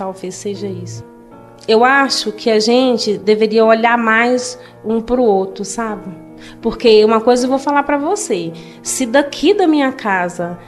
[0.03, 1.05] Talvez seja isso.
[1.69, 6.13] Eu acho que a gente deveria olhar mais um para o outro, sabe?
[6.61, 10.59] Porque uma coisa eu vou falar para você: se daqui da minha casa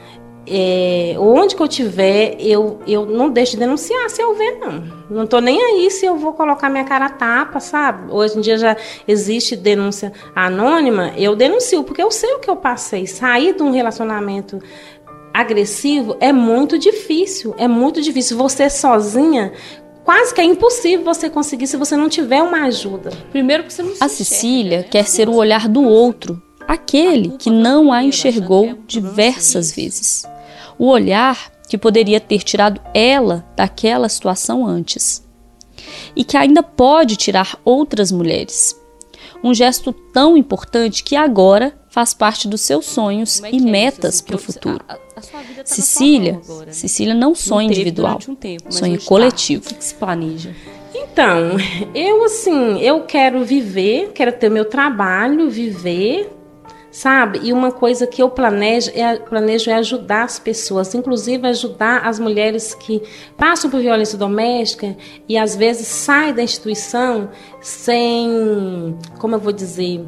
[0.47, 4.83] é, onde que eu tiver, eu, eu não deixo de denunciar se eu ver, não.
[5.09, 8.11] Não tô nem aí se eu vou colocar minha cara tapa, sabe?
[8.11, 8.77] Hoje em dia já
[9.07, 13.07] existe denúncia anônima, eu denuncio, porque eu sei o que eu passei.
[13.07, 14.61] Sair de um relacionamento
[15.35, 18.37] agressivo é muito difícil, é muito difícil.
[18.37, 19.51] Você sozinha,
[20.03, 23.11] quase que é impossível você conseguir se você não tiver uma ajuda.
[23.31, 27.91] Primeiro que você não A Cecília quer ser o olhar do outro aquele que não
[27.91, 30.25] a enxergou diversas vezes.
[30.79, 35.23] O olhar que poderia ter tirado ela daquela situação antes.
[36.15, 38.79] E que ainda pode tirar outras mulheres.
[39.43, 44.37] Um gesto tão importante que agora faz parte dos seus sonhos e metas para o
[44.37, 44.81] futuro.
[45.63, 48.19] Cecília, Cecília não sonha individual,
[48.69, 49.63] sonha coletivo.
[49.71, 50.53] O que se planeja?
[50.93, 51.51] Então,
[51.95, 56.29] eu assim, eu quero viver, quero ter meu trabalho, viver,
[56.91, 57.39] sabe?
[57.41, 62.19] E uma coisa que eu planejo é, planejo é ajudar as pessoas, inclusive ajudar as
[62.19, 63.01] mulheres que
[63.37, 64.97] passam por violência doméstica
[65.29, 67.29] e às vezes saem da instituição
[67.61, 70.05] sem, como eu vou dizer,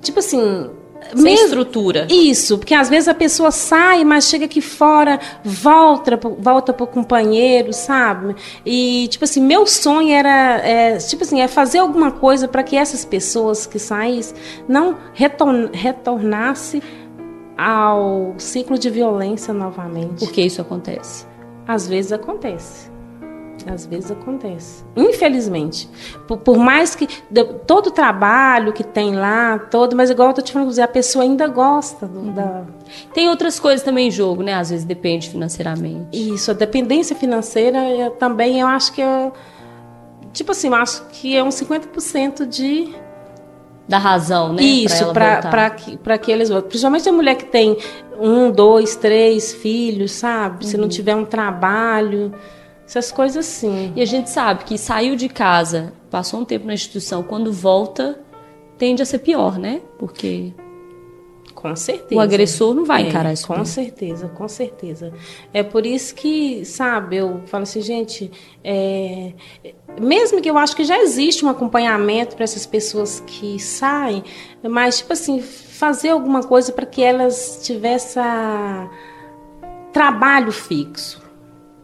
[0.00, 0.79] tipo assim,
[1.14, 2.06] sem mesmo, estrutura.
[2.10, 7.72] Isso, porque às vezes a pessoa sai, mas chega aqui fora, volta, volta pro companheiro,
[7.72, 8.34] sabe?
[8.64, 12.76] E tipo assim, meu sonho era, é, tipo assim, é fazer alguma coisa para que
[12.76, 14.36] essas pessoas que saíssem
[14.68, 16.82] não retorn, retornasse
[17.56, 20.20] ao ciclo de violência novamente.
[20.24, 21.26] Por que isso acontece?
[21.66, 22.89] Às vezes acontece.
[23.68, 24.84] Às vezes acontece.
[24.96, 25.88] Infelizmente.
[26.26, 27.08] Por, por mais que.
[27.30, 30.88] De, todo o trabalho que tem lá, todo, mas igual eu tô te falando, a
[30.88, 32.32] pessoa ainda gosta do, uhum.
[32.32, 32.62] da.
[33.12, 34.54] Tem outras coisas também em jogo, né?
[34.54, 36.08] Às vezes depende financeiramente.
[36.12, 39.32] Isso, a dependência financeira eu, também eu acho que é.
[40.32, 42.94] Tipo assim, eu acho que é uns 50% de.
[43.88, 44.62] Da razão, né?
[44.62, 46.68] Isso, para que eles voltem.
[46.68, 47.76] Principalmente a mulher que tem
[48.20, 50.64] um, dois, três filhos, sabe?
[50.64, 50.70] Uhum.
[50.70, 50.90] Se não uhum.
[50.90, 52.32] tiver um trabalho.
[52.90, 53.92] Essas coisas sim.
[53.94, 58.18] E a gente sabe que saiu de casa, passou um tempo na instituição, quando volta,
[58.76, 59.80] tende a ser pior, né?
[59.96, 60.52] Porque
[61.54, 62.16] com certeza.
[62.16, 63.46] O agressor não vai é, encarar isso.
[63.46, 65.12] Com certeza, com certeza.
[65.54, 68.28] É por isso que, sabe, eu falo assim, gente,
[68.64, 69.34] é,
[70.00, 74.24] mesmo que eu acho que já existe um acompanhamento para essas pessoas que saem,
[74.68, 78.20] mas, tipo assim, fazer alguma coisa para que elas tivessem
[79.92, 81.19] trabalho fixo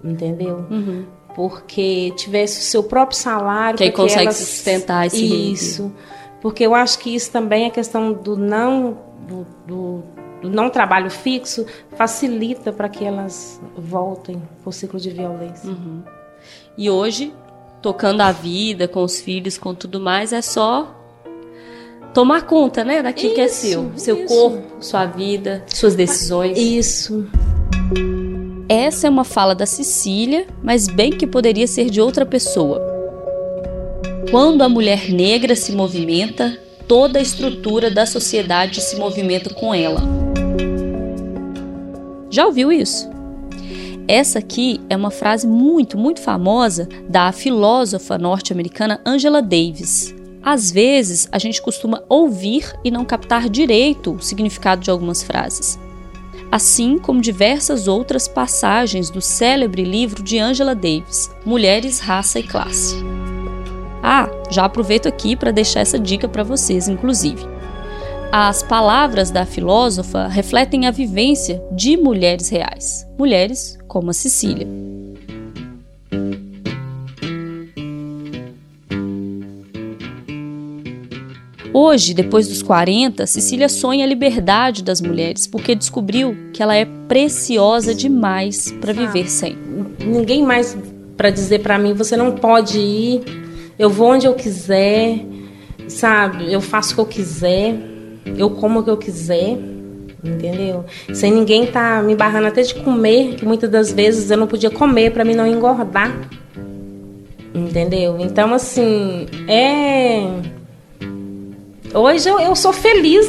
[0.03, 0.67] entendeu?
[0.71, 1.07] Uhum.
[1.35, 3.77] Porque tivesse o seu próprio salário.
[3.77, 4.37] Que aí consegue elas...
[4.37, 5.93] sustentar esse Isso.
[6.41, 10.03] Porque eu acho que isso também é questão do não, do, do,
[10.43, 11.67] do não trabalho fixo,
[11.97, 15.69] facilita para que elas voltem para o ciclo de violência.
[15.69, 16.03] Uhum.
[16.77, 17.35] E hoje,
[17.83, 20.95] tocando a vida com os filhos, com tudo mais, é só
[22.13, 24.35] tomar conta, né, daquilo isso, que é seu, seu isso.
[24.35, 26.57] corpo, sua vida, suas decisões.
[26.57, 27.29] Isso.
[28.69, 32.83] Essa é uma fala da Cecília, mas bem que poderia ser de outra pessoa.
[34.29, 36.59] Quando a mulher negra se movimenta,
[36.89, 40.03] toda a estrutura da sociedade se movimenta com ela.
[42.29, 43.09] Já ouviu isso?
[44.09, 50.13] Essa aqui é uma frase muito, muito famosa da filósofa norte-americana Angela Davis.
[50.43, 55.79] Às vezes, a gente costuma ouvir e não captar direito o significado de algumas frases
[56.51, 62.97] assim como diversas outras passagens do célebre livro de Angela Davis, Mulheres, Raça e Classe.
[64.03, 67.45] Ah, já aproveito aqui para deixar essa dica para vocês, inclusive.
[68.33, 74.67] As palavras da filósofa refletem a vivência de mulheres reais, mulheres como a Cecília.
[81.79, 86.87] Hoje, depois dos 40, Cecília sonha a liberdade das mulheres porque descobriu que ela é
[87.07, 89.59] preciosa demais para viver sem.
[90.03, 90.75] Ninguém mais
[91.19, 93.21] para dizer para mim você não pode ir,
[93.79, 95.19] eu vou onde eu quiser,
[95.87, 96.51] sabe?
[96.51, 97.75] Eu faço o que eu quiser,
[98.39, 99.59] eu como o que eu quiser,
[100.25, 100.87] entendeu?
[101.13, 104.71] Sem ninguém tá me barrando até de comer, que muitas das vezes eu não podia
[104.71, 106.11] comer para mim não engordar.
[107.55, 108.17] Entendeu?
[108.19, 110.56] Então assim, é
[111.95, 113.29] Hoje eu, eu sou feliz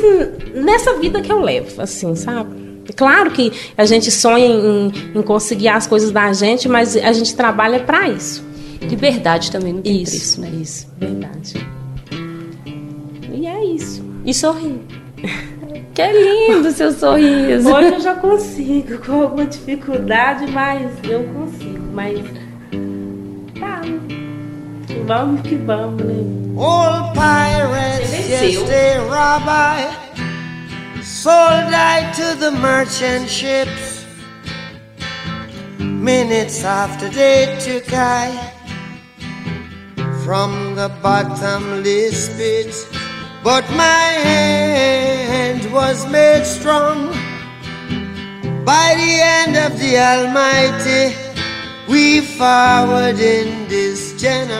[0.53, 2.67] nessa vida que eu levo, assim, sabe?
[2.95, 7.35] Claro que a gente sonha em, em, conseguir as coisas da gente, mas a gente
[7.35, 8.45] trabalha para isso.
[8.81, 10.49] Liberdade também não tem isso, preço, né?
[10.61, 11.67] Isso, verdade.
[13.33, 14.03] E é isso.
[14.25, 14.79] E sorrir.
[15.93, 17.73] que é lindo seu sorriso.
[17.73, 21.91] Hoje eu já consigo, com alguma dificuldade, mas eu consigo.
[21.91, 22.19] Mas
[23.59, 23.81] tá,
[25.07, 26.15] vamos que vamos, né?
[26.57, 29.89] Old pirates, yes, they rabbi,
[31.01, 34.05] sold I to the merchant ships.
[35.79, 38.53] Minutes after they took I
[40.25, 42.75] from the bottomless pit,
[43.43, 47.11] but my hand was made strong
[48.65, 51.26] by the hand of the Almighty.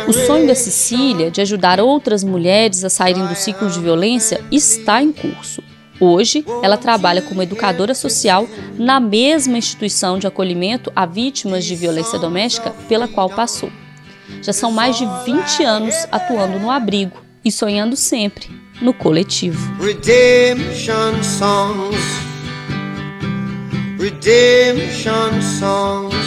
[0.07, 5.01] O sonho da Cecília de ajudar outras mulheres a saírem do ciclo de violência está
[5.01, 5.61] em curso.
[5.99, 8.47] Hoje, ela trabalha como educadora social
[8.78, 13.71] na mesma instituição de acolhimento a vítimas de violência doméstica pela qual passou.
[14.41, 18.47] Já são mais de 20 anos atuando no abrigo e sonhando sempre
[18.82, 19.59] no coletivo.
[19.82, 21.97] Redemption songs.
[23.99, 26.26] Redemption songs.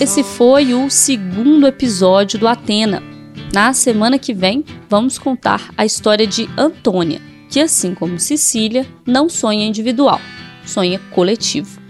[0.00, 3.02] Esse foi o segundo episódio do Atena.
[3.52, 9.28] Na semana que vem, vamos contar a história de Antônia, que, assim como Cecília, não
[9.28, 10.20] sonha individual,
[10.64, 11.80] sonha coletivo.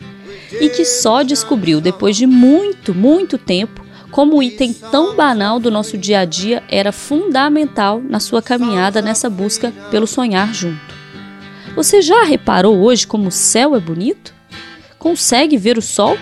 [0.58, 5.70] E que só descobriu depois de muito, muito tempo como o item tão banal do
[5.70, 10.94] nosso dia a dia era fundamental na sua caminhada nessa busca pelo sonhar junto.
[11.76, 14.32] Você já reparou hoje como o céu é bonito?
[14.98, 16.16] Consegue ver o sol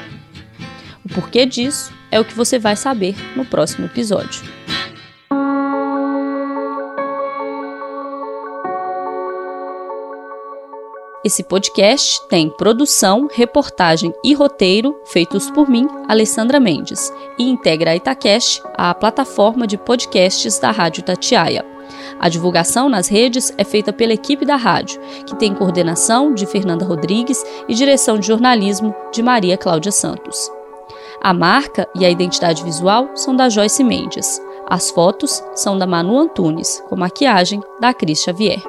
[1.13, 4.43] porquê disso é o que você vai saber no próximo episódio.
[11.25, 17.97] Esse podcast tem produção, reportagem e roteiro feitos por mim, Alessandra Mendes, e integra a
[17.97, 21.65] Itacast, a plataforma de podcasts da Rádio Tatiaia.
[22.19, 26.85] A divulgação nas redes é feita pela equipe da rádio, que tem coordenação de Fernanda
[26.85, 30.51] Rodrigues e direção de jornalismo de Maria Cláudia Santos.
[31.21, 34.41] A marca e a identidade visual são da Joyce Mendes.
[34.69, 38.63] As fotos são da Manu Antunes, com maquiagem da Cris Xavier.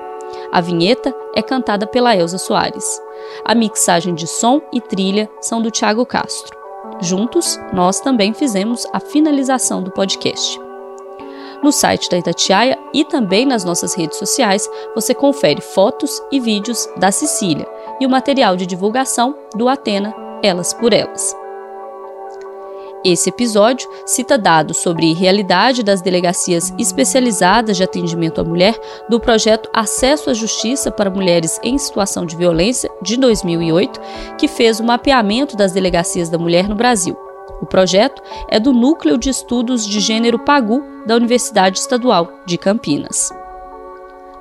[0.51, 3.01] A vinheta é cantada pela Elza Soares.
[3.45, 6.57] A mixagem de som e trilha são do Thiago Castro.
[6.99, 10.59] Juntos, nós também fizemos a finalização do podcast.
[11.63, 16.89] No site da Itatiaia e também nas nossas redes sociais, você confere fotos e vídeos
[16.97, 17.65] da Sicília
[17.99, 20.13] e o material de divulgação do Atena
[20.43, 21.42] Elas por Elas.
[23.03, 28.79] Esse episódio cita dados sobre realidade das delegacias especializadas de atendimento à mulher
[29.09, 33.99] do projeto Acesso à Justiça para Mulheres em Situação de Violência de 2008,
[34.37, 37.17] que fez o mapeamento das delegacias da mulher no Brasil.
[37.61, 43.31] O projeto é do Núcleo de Estudos de Gênero Pagu da Universidade Estadual de Campinas.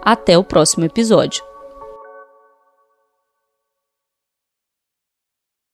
[0.01, 1.52] Até o próximo episódio.